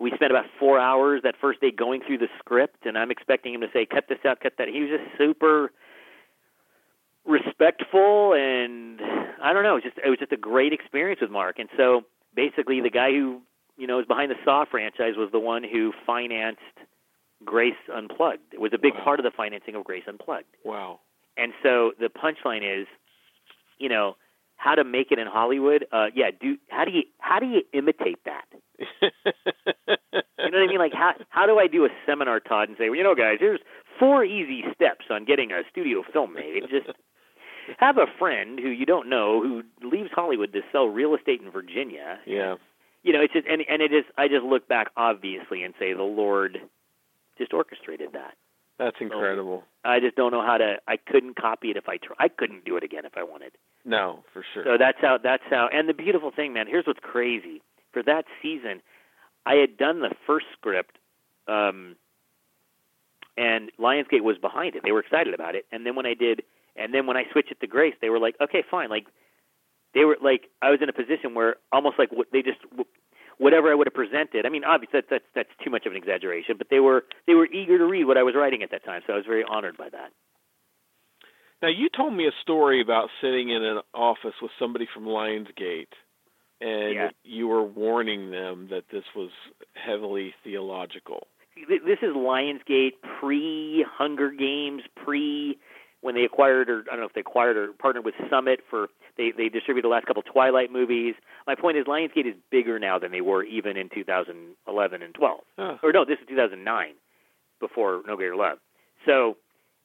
we 0.00 0.10
spent 0.14 0.30
about 0.30 0.46
four 0.58 0.78
hours 0.78 1.22
that 1.24 1.34
first 1.40 1.60
day 1.60 1.70
going 1.70 2.02
through 2.06 2.18
the 2.18 2.28
script, 2.38 2.86
and 2.86 2.96
I'm 2.96 3.10
expecting 3.10 3.54
him 3.54 3.60
to 3.62 3.68
say, 3.72 3.86
"Cut 3.86 4.04
this 4.08 4.18
out, 4.24 4.40
cut 4.40 4.54
that." 4.58 4.68
He 4.68 4.80
was 4.80 4.90
just 4.90 5.18
super 5.18 5.72
respectful, 7.26 8.32
and 8.34 9.00
I 9.42 9.52
don't 9.52 9.62
know. 9.62 9.76
It 9.76 9.84
was 9.84 9.84
just 9.84 9.98
it 10.04 10.08
was 10.08 10.18
just 10.18 10.32
a 10.32 10.36
great 10.36 10.72
experience 10.72 11.20
with 11.20 11.30
Mark, 11.30 11.58
and 11.58 11.68
so 11.76 12.02
basically 12.34 12.80
the 12.80 12.90
guy 12.90 13.10
who 13.10 13.40
you 13.76 13.86
know 13.86 13.98
is 13.98 14.06
behind 14.06 14.30
the 14.30 14.36
Saw 14.44 14.64
franchise 14.64 15.14
was 15.16 15.30
the 15.32 15.40
one 15.40 15.64
who 15.64 15.92
financed 16.06 16.62
Grace 17.44 17.74
Unplugged. 17.94 18.52
It 18.52 18.60
was 18.60 18.72
a 18.74 18.78
big 18.78 18.94
Wow. 18.94 19.04
part 19.04 19.20
of 19.20 19.24
the 19.24 19.30
financing 19.30 19.74
of 19.74 19.84
Grace 19.84 20.04
Unplugged. 20.08 20.56
Wow. 20.64 21.00
And 21.36 21.52
so 21.62 21.92
the 21.98 22.08
punchline 22.08 22.62
is, 22.82 22.86
you 23.78 23.88
know, 23.88 24.16
how 24.56 24.74
to 24.74 24.82
make 24.82 25.12
it 25.12 25.18
in 25.20 25.28
Hollywood. 25.28 25.86
Uh, 25.92 26.06
yeah, 26.14 26.30
do 26.40 26.56
how 26.68 26.84
do 26.84 26.90
you 26.90 27.02
how 27.20 27.38
do 27.38 27.46
you 27.46 27.62
imitate 27.72 28.18
that? 28.24 28.44
You 29.00 30.50
know 30.52 30.58
what 30.58 30.64
I 30.64 30.66
mean? 30.66 30.78
Like 30.78 30.92
how 30.94 31.12
how 31.28 31.46
do 31.46 31.58
I 31.58 31.66
do 31.66 31.84
a 31.84 31.88
seminar, 32.06 32.40
Todd, 32.40 32.68
and 32.68 32.76
say, 32.78 32.88
well, 32.88 32.96
you 32.96 33.04
know, 33.04 33.14
guys, 33.14 33.36
here's 33.40 33.60
four 33.98 34.24
easy 34.24 34.62
steps 34.74 35.06
on 35.10 35.24
getting 35.24 35.52
a 35.52 35.62
studio 35.70 36.02
film 36.12 36.32
made. 36.34 36.62
Just 36.70 36.88
have 37.78 37.98
a 37.98 38.06
friend 38.18 38.58
who 38.58 38.68
you 38.70 38.86
don't 38.86 39.08
know 39.08 39.42
who 39.42 39.62
leaves 39.86 40.10
Hollywood 40.12 40.52
to 40.54 40.60
sell 40.72 40.86
real 40.86 41.14
estate 41.14 41.40
in 41.42 41.50
Virginia. 41.50 42.18
yeah. 42.26 42.56
You 43.04 43.12
know, 43.12 43.20
it's 43.20 43.32
just 43.32 43.46
and 43.46 43.62
and 43.68 43.80
it 43.80 43.92
is. 43.92 44.04
I 44.16 44.26
just 44.26 44.42
look 44.44 44.66
back 44.68 44.88
obviously 44.96 45.62
and 45.62 45.72
say 45.78 45.92
the 45.92 46.02
Lord 46.02 46.58
just 47.38 47.52
orchestrated 47.52 48.12
that. 48.12 48.34
That's 48.78 48.96
incredible. 49.00 49.64
I 49.84 49.98
just 49.98 50.14
don't 50.14 50.30
know 50.30 50.44
how 50.44 50.56
to. 50.56 50.76
I 50.86 50.96
couldn't 50.96 51.36
copy 51.36 51.70
it 51.70 51.76
if 51.76 51.88
I 51.88 51.96
tried. 51.96 52.16
I 52.18 52.28
couldn't 52.28 52.64
do 52.64 52.76
it 52.76 52.84
again 52.84 53.04
if 53.04 53.16
I 53.16 53.24
wanted. 53.24 53.52
No, 53.84 54.22
for 54.32 54.44
sure. 54.54 54.64
So 54.64 54.76
that's 54.78 54.98
how. 55.00 55.18
That's 55.22 55.42
how. 55.50 55.68
And 55.72 55.88
the 55.88 55.94
beautiful 55.94 56.30
thing, 56.30 56.52
man. 56.52 56.66
Here's 56.68 56.86
what's 56.86 57.00
crazy. 57.02 57.60
For 57.92 58.02
that 58.04 58.26
season, 58.40 58.80
I 59.44 59.54
had 59.54 59.76
done 59.76 60.00
the 60.00 60.10
first 60.26 60.46
script, 60.52 60.98
um, 61.48 61.96
and 63.36 63.72
Lionsgate 63.80 64.22
was 64.22 64.36
behind 64.38 64.76
it. 64.76 64.82
They 64.84 64.92
were 64.92 65.00
excited 65.00 65.34
about 65.34 65.54
it. 65.56 65.66
And 65.72 65.84
then 65.84 65.96
when 65.96 66.06
I 66.06 66.14
did, 66.14 66.42
and 66.76 66.94
then 66.94 67.06
when 67.06 67.16
I 67.16 67.24
switched 67.32 67.50
it 67.50 67.60
to 67.60 67.66
Grace, 67.66 67.94
they 68.00 68.10
were 68.10 68.20
like, 68.20 68.36
okay, 68.40 68.62
fine. 68.70 68.90
Like 68.90 69.06
they 69.94 70.04
were 70.04 70.18
like, 70.22 70.50
I 70.62 70.70
was 70.70 70.80
in 70.82 70.88
a 70.88 70.92
position 70.92 71.34
where 71.34 71.56
almost 71.72 71.98
like 71.98 72.12
what 72.12 72.28
they 72.32 72.42
just 72.42 72.58
whatever 73.38 73.70
I 73.70 73.74
would 73.74 73.86
have 73.86 73.94
presented. 73.94 74.44
I 74.46 74.48
mean, 74.50 74.64
obviously 74.64 75.00
that's 75.00 75.08
that's 75.10 75.24
that's 75.34 75.64
too 75.64 75.70
much 75.70 75.86
of 75.86 75.92
an 75.92 75.98
exaggeration, 75.98 76.56
but 76.58 76.68
they 76.70 76.80
were 76.80 77.04
they 77.26 77.34
were 77.34 77.46
eager 77.46 77.78
to 77.78 77.84
read 77.86 78.04
what 78.04 78.16
I 78.18 78.22
was 78.22 78.34
writing 78.34 78.62
at 78.62 78.70
that 78.70 78.84
time. 78.84 79.02
So 79.06 79.12
I 79.14 79.16
was 79.16 79.26
very 79.26 79.44
honored 79.44 79.76
by 79.76 79.88
that. 79.90 80.10
Now 81.62 81.68
you 81.68 81.88
told 81.88 82.14
me 82.14 82.26
a 82.26 82.32
story 82.42 82.80
about 82.80 83.08
sitting 83.20 83.50
in 83.50 83.64
an 83.64 83.80
office 83.94 84.34
with 84.40 84.52
somebody 84.58 84.86
from 84.92 85.04
Lionsgate, 85.04 85.92
and 86.60 86.94
Yeah. 86.94 87.10
you 87.24 87.48
were 87.48 87.64
warning 87.64 88.30
them 88.30 88.68
that 88.70 88.84
this 88.92 89.04
was 89.16 89.30
heavily 89.74 90.34
theological. 90.44 91.26
This 91.68 91.98
is 92.02 92.14
Lionsgate 92.14 92.92
pre 93.18 93.84
Hunger 93.88 94.30
Games, 94.30 94.82
pre 94.94 95.58
when 96.08 96.14
they 96.14 96.24
acquired 96.24 96.70
or 96.70 96.84
I 96.90 96.92
don't 96.92 97.00
know 97.00 97.06
if 97.06 97.12
they 97.12 97.20
acquired 97.20 97.58
or 97.58 97.68
partnered 97.74 98.02
with 98.02 98.14
Summit 98.30 98.60
for 98.70 98.88
they 99.18 99.30
they 99.36 99.50
distribute 99.50 99.82
the 99.82 99.88
last 99.88 100.06
couple 100.06 100.22
Twilight 100.22 100.72
movies. 100.72 101.14
My 101.46 101.54
point 101.54 101.76
is 101.76 101.84
Lionsgate 101.84 102.26
is 102.26 102.34
bigger 102.50 102.78
now 102.78 102.98
than 102.98 103.12
they 103.12 103.20
were 103.20 103.42
even 103.44 103.76
in 103.76 103.90
2011 103.90 105.02
and 105.02 105.14
12. 105.14 105.40
Huh. 105.58 105.76
Or 105.82 105.92
no, 105.92 106.06
this 106.06 106.18
is 106.18 106.26
2009 106.30 106.94
before 107.60 108.00
No 108.06 108.16
Greater 108.16 108.36
Love. 108.36 108.56
So, 109.04 109.36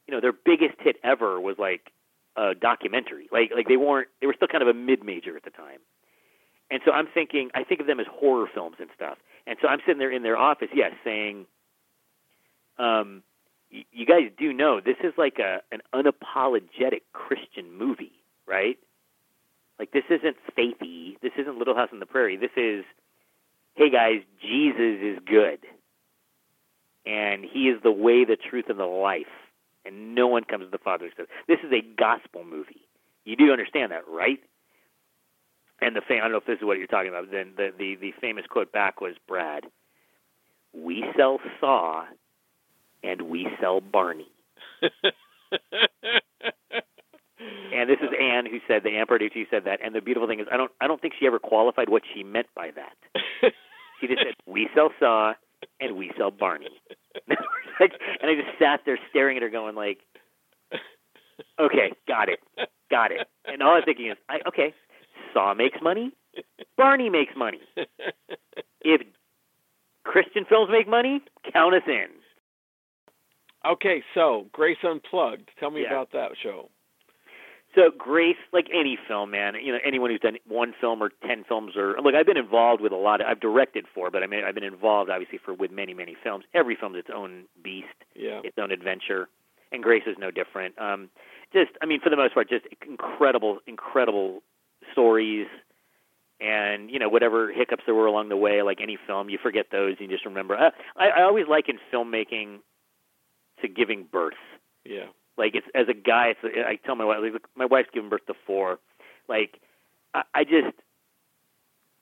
you 0.08 0.14
know, 0.14 0.22
their 0.22 0.32
biggest 0.32 0.80
hit 0.80 0.96
ever 1.04 1.42
was 1.42 1.58
like 1.60 1.92
a 2.38 2.56
documentary. 2.56 3.28
Like 3.30 3.52
like 3.54 3.68
they 3.68 3.76
weren't 3.76 4.08
they 4.22 4.28
were 4.28 4.34
still 4.34 4.48
kind 4.48 4.62
of 4.62 4.70
a 4.70 4.74
mid 4.74 5.04
major 5.04 5.36
at 5.36 5.44
the 5.44 5.52
time. 5.52 5.80
And 6.72 6.80
so 6.86 6.94
I'm 6.94 7.08
thinking 7.14 7.50
I 7.54 7.66
think 7.66 7.82
of 7.82 7.88
them 7.88 8.00
as 8.00 8.08
horror 8.10 8.48
films 8.54 8.78
and 8.80 8.88
stuff. 8.96 9.18
And 9.46 9.58
so 9.62 9.68
I'm 9.68 9.80
sitting 9.86 10.00
there 10.00 10.10
in 10.10 10.24
their 10.24 10.38
office, 10.38 10.70
yes, 10.74 10.94
saying 11.04 11.48
um, 12.80 13.24
you 13.92 14.06
guys 14.06 14.30
do 14.38 14.54
know 14.54 14.80
this 14.80 14.98
is 15.04 15.14
like 15.18 15.40
a 15.40 15.62
an 15.72 15.82
unapologetic 15.94 17.02
Christian 17.12 17.78
movie, 17.78 18.12
right? 18.48 18.78
Like 19.80 19.92
this 19.92 20.04
isn't 20.10 20.38
faithy. 20.58 21.20
This 21.22 21.32
isn't 21.38 21.58
Little 21.58 21.76
House 21.76 21.90
on 21.92 22.00
the 22.00 22.06
Prairie. 22.06 22.38
This 22.38 22.52
is, 22.56 22.86
hey 23.76 23.90
guys, 23.90 24.22
Jesus 24.42 25.02
is 25.02 25.20
good, 25.26 25.60
and 27.06 27.44
He 27.44 27.70
is 27.70 27.82
the 27.82 27.92
way, 27.92 28.26
the 28.26 28.38
truth, 28.38 28.66
and 28.70 28.80
the 28.80 28.86
life, 28.86 29.26
and 29.86 30.14
no 30.14 30.28
one 30.28 30.44
comes 30.44 30.66
to 30.66 30.72
the 30.72 30.78
Father 30.78 31.08
except. 31.08 31.30
This 31.48 31.60
is 31.64 31.72
a 31.72 31.82
gospel 31.82 32.44
movie. 32.44 32.88
You 33.26 33.36
do 33.36 33.52
understand 33.52 33.92
that, 33.92 34.04
right? 34.08 34.40
And 35.82 35.96
the 35.96 36.02
fam- 36.02 36.20
I 36.20 36.22
don't 36.22 36.32
know 36.34 36.38
if 36.38 36.46
this 36.46 36.60
is 36.60 36.66
what 36.66 36.78
you're 36.78 36.88
talking 36.88 37.10
about. 37.10 37.32
Then 37.32 37.54
the 37.58 37.72
the, 37.78 37.96
the 37.96 38.14
famous 38.22 38.46
quote 38.48 38.72
back 38.72 39.02
was 39.02 39.16
Brad. 39.28 39.66
We 40.74 41.04
sell 41.18 41.40
Saw 41.60 42.06
and 43.04 43.24
we 43.24 43.48
sell 43.60 43.82
Barney. 43.82 44.28
And 47.74 47.90
this 47.90 48.00
is 48.02 48.10
Anne 48.20 48.46
who 48.46 48.60
said 48.68 48.84
the 48.84 48.92
Anne 48.92 49.08
Parducci 49.08 49.34
who 49.34 49.46
said 49.50 49.66
that. 49.66 49.80
And 49.84 49.94
the 49.96 50.02
beautiful 50.02 50.28
thing 50.28 50.40
is, 50.40 50.48
I 50.52 50.58
don't 50.58 50.72
I 50.80 50.88
don't 50.88 51.02
think 51.02 51.16
she 51.20 51.26
ever 51.26 51.40
qualified 51.40 51.90
what 51.90 52.04
she 52.14 52.24
meant 52.24 52.48
by 52.56 52.72
that. 52.72 53.52
She 54.02 54.08
just 54.08 54.20
said 54.20 54.34
we 54.46 54.68
sell 54.76 54.90
Saw 55.00 55.34
and 55.80 55.96
we 55.96 56.12
sell 56.18 56.30
Barney. 56.30 56.82
and 57.30 57.40
I 58.22 58.36
just 58.36 58.60
sat 58.60 58.82
there 58.86 59.00
staring 59.10 59.38
at 59.38 59.44
her, 59.44 59.50
going 59.50 59.76
like, 59.76 60.00
"Okay, 61.58 61.94
got 62.06 62.28
it, 62.28 62.40
got 62.92 63.14
it." 63.14 63.26
And 63.46 63.64
all 63.64 63.76
I'm 63.76 63.84
thinking 63.84 64.08
is, 64.08 64.18
I, 64.28 64.40
"Okay, 64.46 64.74
Saw 65.34 65.54
makes 65.54 65.78
money, 65.82 66.12
Barney 66.76 67.10
makes 67.10 67.34
money. 67.38 67.62
If 68.82 69.04
Christian 70.04 70.44
films 70.44 70.70
make 70.70 70.88
money, 70.90 71.22
count 71.54 71.74
us 71.74 71.84
in." 71.88 72.08
Okay, 73.66 74.04
so 74.14 74.48
Grace 74.52 74.78
Unplugged. 74.84 75.50
Tell 75.60 75.72
me 75.72 75.82
Yeah. 75.82 75.88
about 75.88 76.12
that 76.12 76.32
show. 76.38 76.70
So 77.76 77.90
Grace, 77.90 78.38
like 78.52 78.68
any 78.72 78.98
film, 79.08 79.32
man, 79.32 79.56
you 79.56 79.72
know, 79.74 79.80
anyone 79.84 80.12
who's 80.12 80.20
done 80.20 80.38
one 80.46 80.74
film 80.80 81.02
or 81.02 81.10
ten 81.26 81.44
films, 81.44 81.76
or 81.76 81.96
look, 82.02 82.14
I've 82.14 82.26
been 82.26 82.38
involved 82.38 82.82
with 82.82 82.92
a 82.92 82.96
lot. 82.98 83.20
Of, 83.20 83.28
I've 83.28 83.40
directed 83.40 83.88
for, 83.96 84.12
but 84.12 84.22
I 84.22 84.28
mean, 84.28 84.44
I've 84.44 84.54
been 84.54 84.64
involved 84.64 85.10
obviously 85.10 85.40
for 85.40 85.54
with 85.56 85.72
many, 85.72 85.94
many 85.96 86.16
films. 86.24 86.46
Every 86.54 86.76
film's 86.76 86.98
its 86.98 87.10
own 87.14 87.46
beast, 87.64 87.88
Yeah. 88.14 88.42
its 88.44 88.60
own 88.60 88.70
adventure, 88.72 89.28
and 89.72 89.82
Grace 89.82 90.04
is 90.06 90.18
no 90.20 90.30
different. 90.30 90.80
Um, 90.80 91.10
just, 91.52 91.72
I 91.82 91.88
mean, 91.88 92.00
for 92.00 92.12
the 92.12 92.16
most 92.16 92.36
part, 92.36 92.48
just 92.48 92.66
incredible, 92.88 93.60
incredible 93.66 94.44
stories, 94.92 95.48
and 96.40 96.92
you 96.92 97.00
know, 97.00 97.10
whatever 97.10 97.52
hiccups 97.52 97.84
there 97.88 97.96
were 97.96 98.06
along 98.06 98.30
the 98.30 98.38
way, 98.38 98.62
like 98.62 98.82
any 98.82 98.98
film, 99.08 99.30
you 99.30 99.40
forget 99.42 99.68
those, 99.72 99.96
and 100.00 100.12
you 100.12 100.16
just 100.16 100.26
remember. 100.26 100.56
Uh, 100.56 100.70
I, 100.96 101.10
I 101.10 101.22
always 101.24 101.48
like 101.48 101.70
in 101.70 101.80
filmmaking 101.92 102.60
to 103.64 103.68
giving 103.68 104.06
birth. 104.12 104.36
Yeah. 104.86 105.08
like 105.38 105.56
it's 105.56 105.68
as 105.74 105.88
a 105.90 105.94
guy 105.94 106.34
it's 106.36 106.40
i 106.68 106.76
tell 106.86 106.96
my 106.96 107.06
wife 107.06 107.20
like, 107.22 107.34
look, 107.34 107.48
my 107.56 107.66
wife's 107.66 107.90
giving 107.94 108.10
birth 108.10 108.26
to 108.28 108.34
four. 108.46 108.80
Like 109.28 109.60
i, 110.14 110.24
I 110.34 110.44
just 110.44 110.76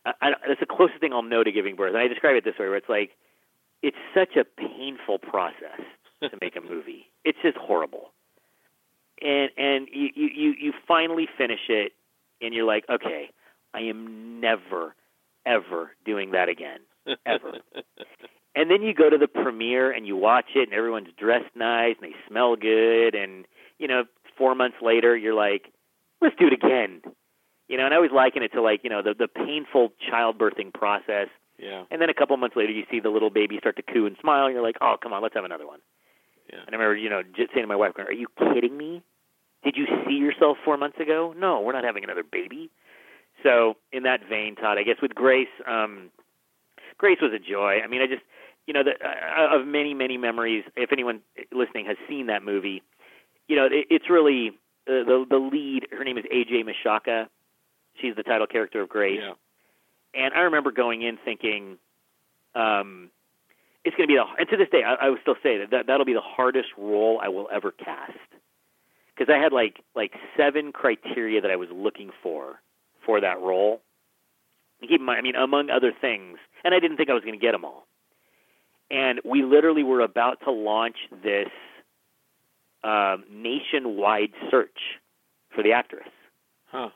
I, 0.06 0.14
I 0.22 0.32
that's 0.48 0.60
the 0.60 0.66
closest 0.66 1.00
thing 1.00 1.14
i'll 1.14 1.22
know 1.22 1.44
to 1.44 1.52
giving 1.52 1.76
birth. 1.76 1.94
And 1.94 1.98
i 1.98 2.08
describe 2.08 2.36
it 2.36 2.44
this 2.44 2.56
way 2.60 2.68
where 2.68 2.78
it's 2.78 2.90
like 2.90 3.12
it's 3.84 3.98
such 4.14 4.36
a 4.36 4.44
painful 4.44 5.20
process 5.20 5.82
to 6.22 6.32
make 6.42 6.56
a 6.56 6.62
movie. 6.62 7.08
It's 7.26 7.38
just 7.42 7.58
horrible. 7.58 8.12
And 9.22 9.50
and 9.58 9.88
you 9.94 10.10
you 10.16 10.28
you 10.28 10.56
you 10.60 10.74
finally 10.88 11.28
finish 11.38 11.70
it 11.70 11.94
and 12.42 12.54
you're 12.54 12.66
like 12.66 12.86
okay 12.90 13.30
i 13.74 13.82
am 13.82 14.40
never 14.42 14.96
ever 15.46 15.92
doing 16.06 16.32
that 16.32 16.50
again. 16.50 16.80
Ever 17.26 17.60
and 18.56 18.70
then 18.70 18.82
you 18.82 18.94
go 18.94 19.10
to 19.10 19.18
the 19.18 19.28
premiere 19.28 19.92
and 19.92 20.06
you 20.06 20.16
watch 20.18 20.50
it 20.56 20.68
and 20.68 20.74
everyone's 20.74 21.08
dressed 21.18 21.56
nice 21.56 21.96
and 22.02 22.12
they 22.12 22.16
smell 22.28 22.56
good 22.56 23.16
and 23.16 23.46
you 23.80 23.88
know 23.88 24.04
four 24.38 24.56
months 24.56 24.78
later 24.82 25.16
you're 25.16 25.34
like 25.34 25.72
let's 26.22 26.36
do 26.38 26.48
it 26.48 26.54
again. 26.54 27.02
You 27.68 27.78
know 27.78 27.86
and 27.86 27.94
i 27.94 27.98
always 27.98 28.12
liken 28.12 28.44
it 28.44 28.52
to 28.54 28.62
like 28.62 28.82
you 28.84 28.90
know 28.90 29.02
the 29.02 29.14
the 29.18 29.28
painful 29.28 29.94
childbirthing 30.12 30.74
process. 30.74 31.28
Yeah. 31.58 31.84
and 31.92 32.02
then 32.02 32.10
a 32.10 32.14
couple 32.14 32.36
months 32.38 32.56
later 32.56 32.72
you 32.72 32.84
see 32.90 33.00
the 33.00 33.10
little 33.10 33.30
baby 33.30 33.58
start 33.60 33.76
to 33.76 33.84
coo 33.84 34.08
and 34.08 34.18
smile 34.20 34.46
and 34.46 34.54
you're 34.54 34.64
like 34.64 34.78
oh 34.82 34.96
come 35.02 35.14
on 35.14 35.22
let's 35.22 35.36
have 35.36 35.46
another 35.46 35.68
one. 35.68 35.80
Yeah. 36.52 36.60
and 36.66 36.76
i 36.76 36.78
remember 36.78 36.96
you 36.98 37.10
know 37.10 37.22
just 37.24 37.54
saying 37.54 37.64
to 37.64 37.68
my 37.68 37.76
wife 37.76 37.94
are 37.98 38.12
you 38.12 38.28
kidding 38.54 38.78
me? 38.78 39.02
Did 39.64 39.76
you 39.78 39.86
see 40.08 40.16
yourself 40.16 40.58
four 40.66 40.76
months 40.78 41.00
ago? 41.00 41.34
No 41.38 41.62
we're 41.62 41.74
not 41.74 41.84
having 41.84 42.04
another 42.04 42.24
baby. 42.24 42.70
So 43.44 43.76
in 43.94 44.04
that 44.04 44.22
vein 44.28 44.56
todd 44.56 44.78
i 44.78 44.84
guess 44.84 44.98
with 45.02 45.16
grace 45.16 45.54
um 45.68 46.10
grace 46.98 47.20
was 47.22 47.32
a 47.34 47.40
joy. 47.40 47.80
I 47.84 47.88
mean 47.88 48.02
i 48.02 48.08
just 48.08 48.24
you 48.68 48.74
know, 48.74 48.84
the, 48.84 48.92
uh, 48.92 49.60
of 49.60 49.68
many, 49.68 49.94
many 49.94 50.18
memories. 50.18 50.64
If 50.76 50.92
anyone 50.92 51.22
listening 51.52 51.86
has 51.88 51.98
seen 52.08 52.28
that 52.28 52.44
movie, 52.44 52.84
you 53.48 53.56
know, 53.56 53.66
it, 53.66 53.88
it's 53.90 54.10
really 54.10 54.50
uh, 54.88 55.04
the 55.04 55.26
the 55.30 55.38
lead. 55.38 55.88
Her 55.92 56.04
name 56.04 56.18
is 56.18 56.26
AJ 56.26 56.64
Michalka. 56.64 57.28
She's 58.00 58.16
the 58.16 58.24
title 58.24 58.48
character 58.48 58.82
of 58.82 58.90
Grace. 58.90 59.20
Yeah. 59.22 59.34
And 60.14 60.34
I 60.34 60.42
remember 60.42 60.72
going 60.72 61.02
in 61.02 61.18
thinking, 61.24 61.78
um, 62.56 63.10
it's 63.84 63.96
going 63.96 64.08
to 64.08 64.14
be 64.14 64.18
the. 64.18 64.24
And 64.40 64.48
to 64.50 64.58
this 64.58 64.70
day, 64.70 64.84
I, 64.84 65.08
I 65.08 65.10
would 65.10 65.20
still 65.22 65.36
say 65.42 65.60
that, 65.60 65.72
that 65.72 65.88
that'll 65.88 66.06
be 66.06 66.14
the 66.14 66.22
hardest 66.22 66.70
role 66.78 67.20
I 67.22 67.30
will 67.30 67.50
ever 67.52 67.72
cast. 67.72 68.14
Because 69.16 69.34
I 69.34 69.42
had 69.42 69.52
like 69.52 69.84
like 69.96 70.14
seven 70.38 70.72
criteria 70.72 71.42
that 71.42 71.52
I 71.52 71.56
was 71.56 71.70
looking 71.74 72.12
for 72.24 72.62
for 73.06 73.22
that 73.22 73.40
role. 73.40 73.82
And 74.80 74.90
keep 74.90 75.00
in 75.00 75.06
mind, 75.06 75.20
I 75.20 75.22
mean, 75.22 75.36
among 75.36 75.70
other 75.70 75.92
things, 76.00 76.38
and 76.64 76.74
I 76.74 76.80
didn't 76.80 76.98
think 76.98 77.10
I 77.10 77.14
was 77.14 77.24
going 77.24 77.38
to 77.38 77.44
get 77.44 77.52
them 77.52 77.66
all 77.66 77.86
and 78.92 79.22
we 79.24 79.44
literally 79.44 79.84
were 79.84 80.02
about 80.02 80.40
to 80.44 80.52
launch 80.52 80.98
this 81.24 81.48
um, 82.84 83.24
nationwide 83.32 84.32
search 84.50 84.78
for 85.56 85.64
the 85.64 85.72
actress. 85.72 86.10
Huh. 86.66 86.90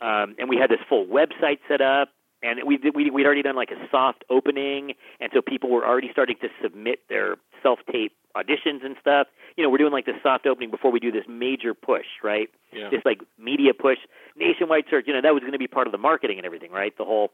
Um, 0.00 0.34
and 0.38 0.48
we 0.48 0.56
had 0.56 0.70
this 0.70 0.80
full 0.88 1.06
website 1.06 1.58
set 1.68 1.80
up, 1.80 2.10
and 2.42 2.60
we 2.66 2.76
did, 2.76 2.94
we 2.94 3.10
we'd 3.10 3.24
already 3.24 3.42
done 3.42 3.56
like 3.56 3.70
a 3.70 3.88
soft 3.90 4.24
opening, 4.28 4.92
and 5.20 5.30
so 5.32 5.40
people 5.40 5.70
were 5.70 5.86
already 5.86 6.08
starting 6.12 6.36
to 6.42 6.48
submit 6.62 7.00
their 7.08 7.36
self 7.62 7.78
tape 7.90 8.12
auditions 8.36 8.84
and 8.84 8.96
stuff. 9.00 9.28
You 9.56 9.64
know, 9.64 9.70
we're 9.70 9.78
doing 9.78 9.92
like 9.92 10.04
this 10.04 10.16
soft 10.22 10.46
opening 10.46 10.70
before 10.70 10.90
we 10.90 11.00
do 11.00 11.10
this 11.10 11.24
major 11.28 11.72
push, 11.72 12.06
right? 12.22 12.48
Yeah. 12.72 12.90
This 12.90 13.00
like 13.06 13.22
media 13.38 13.72
push, 13.72 13.98
nationwide 14.36 14.84
search. 14.90 15.06
You 15.06 15.14
know, 15.14 15.22
that 15.22 15.32
was 15.32 15.40
going 15.40 15.52
to 15.52 15.58
be 15.58 15.66
part 15.66 15.86
of 15.86 15.92
the 15.92 15.98
marketing 15.98 16.36
and 16.36 16.44
everything, 16.44 16.70
right? 16.70 16.96
The 16.98 17.04
whole 17.04 17.30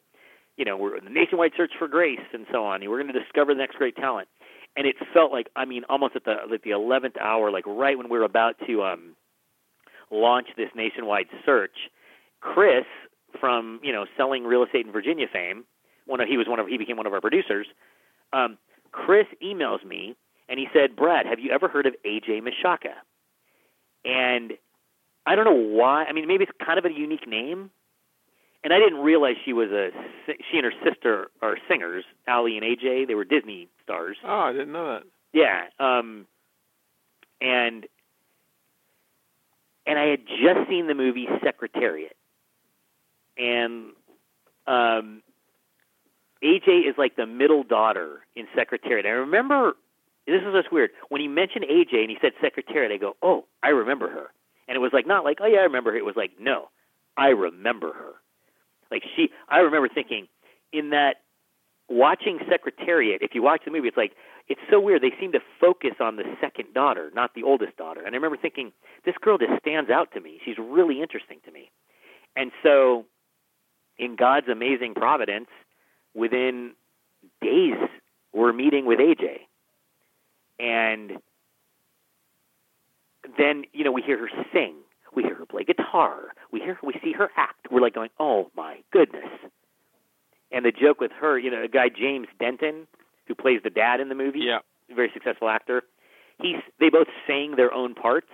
you 0.56 0.64
know, 0.64 0.76
we're 0.76 1.00
the 1.00 1.10
nationwide 1.10 1.52
search 1.56 1.72
for 1.78 1.88
grace 1.88 2.20
and 2.32 2.46
so 2.52 2.64
on. 2.64 2.80
We're 2.88 3.02
going 3.02 3.12
to 3.12 3.18
discover 3.18 3.54
the 3.54 3.58
next 3.58 3.76
great 3.76 3.96
talent. 3.96 4.28
And 4.76 4.86
it 4.86 4.96
felt 5.12 5.32
like, 5.32 5.48
I 5.56 5.64
mean, 5.64 5.84
almost 5.88 6.16
at 6.16 6.24
the 6.24 6.36
like 6.50 6.62
the 6.62 6.70
eleventh 6.70 7.16
hour, 7.20 7.50
like 7.50 7.66
right 7.66 7.96
when 7.96 8.08
we 8.08 8.18
were 8.18 8.24
about 8.24 8.56
to 8.66 8.82
um, 8.82 9.16
launch 10.10 10.48
this 10.56 10.70
nationwide 10.74 11.26
search, 11.44 11.76
Chris 12.40 12.84
from 13.40 13.80
you 13.82 13.92
know 13.92 14.06
selling 14.16 14.44
real 14.44 14.62
estate 14.62 14.86
in 14.86 14.92
Virginia 14.92 15.26
fame, 15.30 15.64
one 16.06 16.20
of 16.20 16.28
he 16.28 16.36
was 16.36 16.46
one 16.48 16.58
of 16.58 16.68
he 16.68 16.78
became 16.78 16.96
one 16.96 17.06
of 17.06 17.12
our 17.12 17.20
producers. 17.20 17.66
Um, 18.32 18.56
Chris 18.92 19.26
emails 19.42 19.84
me 19.84 20.16
and 20.48 20.58
he 20.58 20.68
said, 20.72 20.96
Brad, 20.96 21.26
have 21.26 21.38
you 21.38 21.50
ever 21.50 21.68
heard 21.68 21.86
of 21.86 21.94
AJ 22.06 22.40
Michalka?" 22.42 22.94
And 24.04 24.54
I 25.26 25.36
don't 25.36 25.44
know 25.44 25.76
why. 25.76 26.04
I 26.04 26.12
mean, 26.12 26.26
maybe 26.26 26.44
it's 26.44 26.52
kind 26.64 26.78
of 26.78 26.84
a 26.84 26.92
unique 26.92 27.28
name, 27.28 27.70
and 28.64 28.72
I 28.72 28.78
didn't 28.78 29.00
realize 29.00 29.36
she 29.44 29.52
was 29.52 29.70
a 29.70 29.90
she 30.26 30.58
and 30.58 30.64
her 30.64 30.72
sister 30.84 31.30
are 31.40 31.56
singers, 31.68 32.04
Aly 32.28 32.56
and 32.56 32.64
AJ. 32.64 33.08
They 33.08 33.14
were 33.14 33.24
Disney 33.24 33.68
stars. 33.82 34.16
Oh, 34.24 34.40
I 34.40 34.52
didn't 34.52 34.72
know 34.72 34.94
that. 34.94 35.02
Yeah, 35.32 35.64
um, 35.78 36.26
and 37.40 37.86
and 39.86 39.98
I 39.98 40.06
had 40.06 40.20
just 40.26 40.68
seen 40.68 40.86
the 40.86 40.94
movie 40.94 41.26
Secretariat, 41.42 42.16
and 43.36 43.92
um, 44.66 45.22
AJ 46.42 46.88
is 46.88 46.94
like 46.96 47.16
the 47.16 47.26
middle 47.26 47.64
daughter 47.64 48.20
in 48.36 48.46
Secretariat. 48.54 49.06
I 49.06 49.10
remember 49.10 49.72
this 50.26 50.40
is 50.40 50.54
just 50.54 50.72
weird 50.72 50.90
when 51.08 51.20
he 51.20 51.26
mentioned 51.28 51.64
AJ 51.64 52.00
and 52.00 52.10
he 52.10 52.18
said 52.20 52.32
Secretariat. 52.40 52.92
I 52.92 52.96
go, 52.96 53.16
oh, 53.22 53.46
I 53.62 53.68
remember 53.68 54.08
her, 54.08 54.30
and 54.68 54.76
it 54.76 54.80
was 54.80 54.92
like 54.92 55.06
not 55.06 55.24
like 55.24 55.38
oh 55.40 55.46
yeah 55.46 55.58
I 55.58 55.62
remember 55.62 55.90
her. 55.92 55.96
It 55.96 56.04
was 56.04 56.16
like 56.16 56.32
no, 56.38 56.68
I 57.16 57.28
remember 57.28 57.92
her. 57.92 58.12
Like 58.92 59.02
she, 59.16 59.30
I 59.48 59.58
remember 59.58 59.88
thinking 59.92 60.28
in 60.72 60.90
that 60.90 61.16
watching 61.88 62.38
Secretariat. 62.48 63.22
If 63.22 63.34
you 63.34 63.42
watch 63.42 63.62
the 63.64 63.70
movie, 63.70 63.88
it's 63.88 63.96
like 63.96 64.12
it's 64.48 64.60
so 64.70 64.80
weird. 64.80 65.02
They 65.02 65.12
seem 65.18 65.32
to 65.32 65.40
focus 65.60 65.92
on 66.00 66.16
the 66.16 66.24
second 66.40 66.74
daughter, 66.74 67.10
not 67.14 67.34
the 67.34 67.42
oldest 67.42 67.76
daughter. 67.76 68.00
And 68.04 68.14
I 68.14 68.16
remember 68.16 68.36
thinking, 68.36 68.72
this 69.04 69.14
girl 69.20 69.38
just 69.38 69.52
stands 69.60 69.90
out 69.90 70.12
to 70.12 70.20
me. 70.20 70.40
She's 70.44 70.58
really 70.58 71.00
interesting 71.00 71.38
to 71.46 71.50
me. 71.50 71.70
And 72.36 72.52
so, 72.62 73.06
in 73.98 74.16
God's 74.16 74.48
amazing 74.48 74.94
providence, 74.94 75.48
within 76.14 76.72
days, 77.40 77.76
we're 78.32 78.52
meeting 78.52 78.86
with 78.86 78.98
AJ. 78.98 79.46
And 80.58 81.12
then, 83.38 83.64
you 83.72 83.84
know, 83.84 83.92
we 83.92 84.02
hear 84.02 84.18
her 84.18 84.30
sing. 84.52 84.74
We 85.14 85.22
hear 85.22 85.34
her 85.34 85.46
play 85.46 85.64
guitar. 85.64 86.28
We 86.52 86.60
hear 86.60 86.78
we 86.82 86.94
see 87.02 87.12
her 87.12 87.30
act. 87.36 87.66
We're 87.70 87.80
like 87.80 87.94
going, 87.94 88.10
"Oh 88.18 88.50
my 88.56 88.78
goodness." 88.92 89.28
And 90.50 90.64
the 90.64 90.72
joke 90.72 91.00
with 91.00 91.12
her, 91.12 91.38
you 91.38 91.50
know, 91.50 91.62
a 91.62 91.68
guy 91.68 91.88
James 91.88 92.28
Denton, 92.38 92.86
who 93.26 93.34
plays 93.34 93.60
the 93.64 93.70
dad 93.70 94.00
in 94.00 94.08
the 94.08 94.14
movie, 94.14 94.40
Yeah. 94.40 94.58
very 94.94 95.10
successful 95.12 95.48
actor. 95.48 95.82
He's 96.40 96.56
they 96.78 96.90
both 96.90 97.08
sang 97.26 97.56
their 97.56 97.72
own 97.72 97.94
parts 97.94 98.30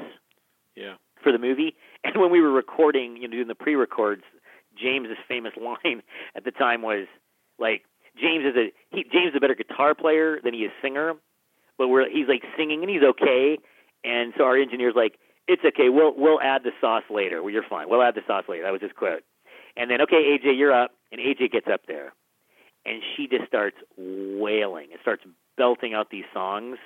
Yeah. 0.74 0.94
for 1.22 1.32
the 1.32 1.38
movie. 1.38 1.76
And 2.04 2.16
when 2.16 2.30
we 2.30 2.40
were 2.40 2.50
recording, 2.52 3.16
you 3.16 3.28
know, 3.28 3.32
doing 3.36 3.48
the 3.48 3.54
pre-records, 3.54 4.22
James's 4.76 5.18
famous 5.26 5.52
line 5.60 6.02
at 6.34 6.44
the 6.44 6.50
time 6.52 6.82
was 6.82 7.06
like, 7.58 7.84
James 8.16 8.44
is 8.44 8.56
a 8.56 8.72
he, 8.90 9.04
James 9.04 9.30
is 9.30 9.36
a 9.36 9.40
better 9.40 9.54
guitar 9.54 9.94
player 9.94 10.40
than 10.42 10.54
he 10.54 10.60
is 10.64 10.72
singer, 10.82 11.14
but 11.76 11.88
we're 11.88 12.08
he's 12.08 12.28
like 12.28 12.42
singing 12.56 12.82
and 12.82 12.90
he's 12.90 13.02
okay. 13.02 13.58
And 14.04 14.32
so 14.36 14.44
our 14.44 14.56
engineer's 14.56 14.94
like, 14.96 15.18
it's 15.48 15.64
okay, 15.64 15.88
we'll 15.88 16.14
we'll 16.16 16.40
add 16.40 16.62
the 16.62 16.72
sauce 16.80 17.04
later. 17.11 17.42
Well, 17.42 17.52
you're 17.52 17.66
fine. 17.68 17.88
We'll 17.88 18.02
add 18.02 18.14
the 18.14 18.22
sauce 18.26 18.44
later. 18.48 18.64
That 18.64 18.72
was 18.72 18.82
his 18.82 18.92
quote. 18.92 19.22
And 19.76 19.90
then, 19.90 20.02
okay, 20.02 20.37
AJ, 20.37 20.58
you're 20.58 20.72
up. 20.72 20.92
And 21.11 21.20
AJ 21.20 21.52
gets 21.52 21.66
up 21.72 21.82
there, 21.88 22.12
and 22.84 23.02
she 23.16 23.26
just 23.26 23.46
starts 23.46 23.76
wailing 23.96 24.88
and 24.92 25.00
starts 25.00 25.24
belting 25.56 25.94
out 25.94 26.11
these 26.11 26.26
songs. 26.34 26.76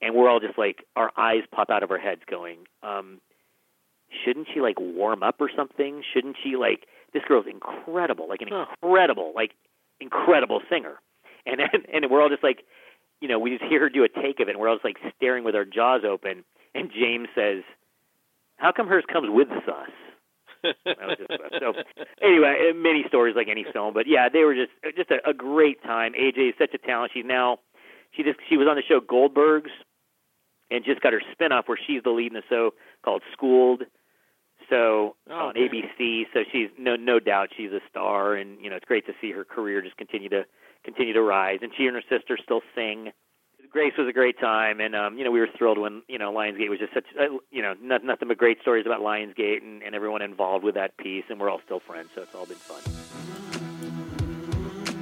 And 0.00 0.14
we're 0.14 0.28
all 0.28 0.38
just 0.38 0.56
like, 0.56 0.84
our 0.94 1.10
eyes 1.16 1.42
pop 1.50 1.70
out 1.70 1.82
of 1.82 1.90
our 1.90 1.98
heads, 1.98 2.20
going, 2.30 2.58
um, 2.82 3.20
shouldn't 4.24 4.48
she 4.52 4.60
like 4.60 4.78
warm 4.78 5.22
up 5.22 5.36
or 5.40 5.50
something? 5.54 6.02
Shouldn't 6.12 6.36
she 6.42 6.56
like? 6.56 6.86
This 7.12 7.22
girl's 7.26 7.46
incredible, 7.50 8.28
like 8.28 8.40
an 8.42 8.48
incredible, 8.48 9.32
like 9.34 9.52
incredible 10.00 10.60
singer. 10.70 11.00
And 11.46 11.60
and, 11.60 11.86
and 11.92 12.10
we're 12.10 12.22
all 12.22 12.28
just 12.28 12.44
like, 12.44 12.64
you 13.20 13.28
know, 13.28 13.38
we 13.38 13.50
just 13.50 13.64
hear 13.68 13.80
her 13.80 13.88
do 13.88 14.04
a 14.04 14.08
take 14.08 14.38
of 14.40 14.48
it, 14.48 14.52
and 14.52 14.60
we're 14.60 14.68
all 14.68 14.76
just 14.76 14.84
like 14.84 14.98
staring 15.16 15.42
with 15.42 15.56
our 15.56 15.64
jaws 15.64 16.02
open. 16.08 16.44
And 16.74 16.90
James 16.90 17.28
says, 17.34 17.62
"How 18.56 18.72
come 18.72 18.88
hers 18.88 19.04
comes 19.10 19.28
with 19.30 19.48
the 19.48 19.60
sauce?" 19.66 19.90
That 20.84 21.06
was 21.06 21.18
just- 21.18 21.60
so 21.60 21.74
anyway, 22.22 22.70
uh, 22.70 22.74
many 22.74 23.04
stories 23.08 23.36
like 23.36 23.48
any 23.48 23.64
film, 23.64 23.92
but 23.94 24.06
yeah, 24.06 24.28
they 24.28 24.44
were 24.44 24.54
just 24.54 24.72
just 24.96 25.10
a, 25.10 25.26
a 25.28 25.34
great 25.34 25.82
time. 25.82 26.14
AJ 26.14 26.50
is 26.50 26.54
such 26.58 26.72
a 26.74 26.78
talent. 26.78 27.12
She's 27.14 27.24
now 27.24 27.58
she 28.12 28.22
just 28.22 28.38
she 28.48 28.56
was 28.56 28.66
on 28.68 28.76
the 28.76 28.82
show 28.82 29.00
Goldbergs, 29.00 29.70
and 30.70 30.84
just 30.84 31.00
got 31.02 31.12
her 31.12 31.22
spinoff 31.38 31.68
where 31.68 31.78
she's 31.86 32.02
the 32.02 32.10
lead 32.10 32.28
in 32.28 32.34
the 32.34 32.42
show 32.48 32.72
called 33.04 33.22
Schooled. 33.32 33.82
So 34.70 35.16
Oh, 35.28 35.48
on 35.48 35.50
okay. 35.58 35.68
ABC, 35.68 36.26
so 36.32 36.40
she's 36.50 36.70
no 36.78 36.96
no 36.96 37.18
doubt 37.20 37.50
she's 37.54 37.70
a 37.72 37.80
star, 37.90 38.34
and 38.34 38.58
you 38.62 38.70
know 38.70 38.76
it's 38.76 38.86
great 38.86 39.04
to 39.06 39.12
see 39.20 39.30
her 39.32 39.44
career 39.44 39.82
just 39.82 39.96
continue 39.98 40.30
to 40.30 40.46
continue 40.84 41.12
to 41.12 41.22
rise. 41.22 41.58
And 41.62 41.72
she 41.76 41.86
and 41.86 41.94
her 41.96 42.02
sister 42.08 42.38
still 42.42 42.62
sing. 42.74 43.12
Grace 43.74 43.92
was 43.98 44.06
a 44.06 44.12
great 44.12 44.38
time, 44.38 44.78
and 44.78 44.94
um, 44.94 45.18
you 45.18 45.24
know 45.24 45.32
we 45.32 45.40
were 45.40 45.48
thrilled 45.58 45.78
when 45.78 46.02
you 46.06 46.16
know 46.16 46.32
Lionsgate 46.32 46.70
was 46.70 46.78
just 46.78 46.94
such 46.94 47.06
uh, 47.20 47.24
you 47.50 47.60
know 47.60 47.74
not, 47.82 48.04
nothing 48.04 48.28
but 48.28 48.38
great 48.38 48.60
stories 48.60 48.86
about 48.86 49.00
Lionsgate 49.00 49.62
and, 49.62 49.82
and 49.82 49.96
everyone 49.96 50.22
involved 50.22 50.64
with 50.64 50.76
that 50.76 50.96
piece, 50.96 51.24
and 51.28 51.40
we're 51.40 51.50
all 51.50 51.60
still 51.64 51.80
friends, 51.80 52.10
so 52.14 52.22
it's 52.22 52.32
all 52.36 52.46
been 52.46 52.54
fun. 52.54 52.80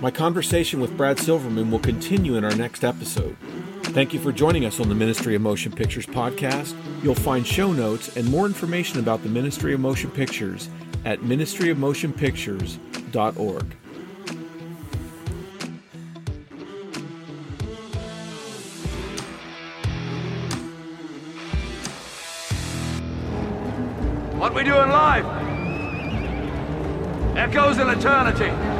My 0.00 0.11
conversation 0.11 0.80
with 0.80 0.96
Brad 0.96 1.18
Silverman 1.18 1.70
will 1.70 1.80
continue 1.80 2.37
in 2.37 2.44
our 2.44 2.56
next 2.56 2.82
episode. 2.82 3.37
Thank 3.82 4.14
you 4.14 4.20
for 4.20 4.32
joining 4.32 4.64
us 4.64 4.80
on 4.80 4.88
the 4.88 4.94
Ministry 4.94 5.35
of 5.35 5.42
Motion 5.42 5.70
Pictures 5.70 6.06
podcast. 6.06 6.74
You'll 7.04 7.14
find 7.14 7.46
show 7.46 7.74
notes 7.74 8.16
and 8.16 8.26
more 8.30 8.46
information 8.46 9.00
about 9.00 9.22
the 9.22 9.28
Ministry 9.28 9.74
of 9.74 9.80
Motion 9.80 10.11
Pictures 10.11 10.70
at 11.04 11.20
ministryofmotionpictures.org. 11.20 13.76
What 24.42 24.55
we 24.55 24.64
do 24.64 24.76
in 24.81 24.90
life 24.90 25.24
echoes 27.37 27.78
in 27.78 27.88
eternity. 27.88 28.71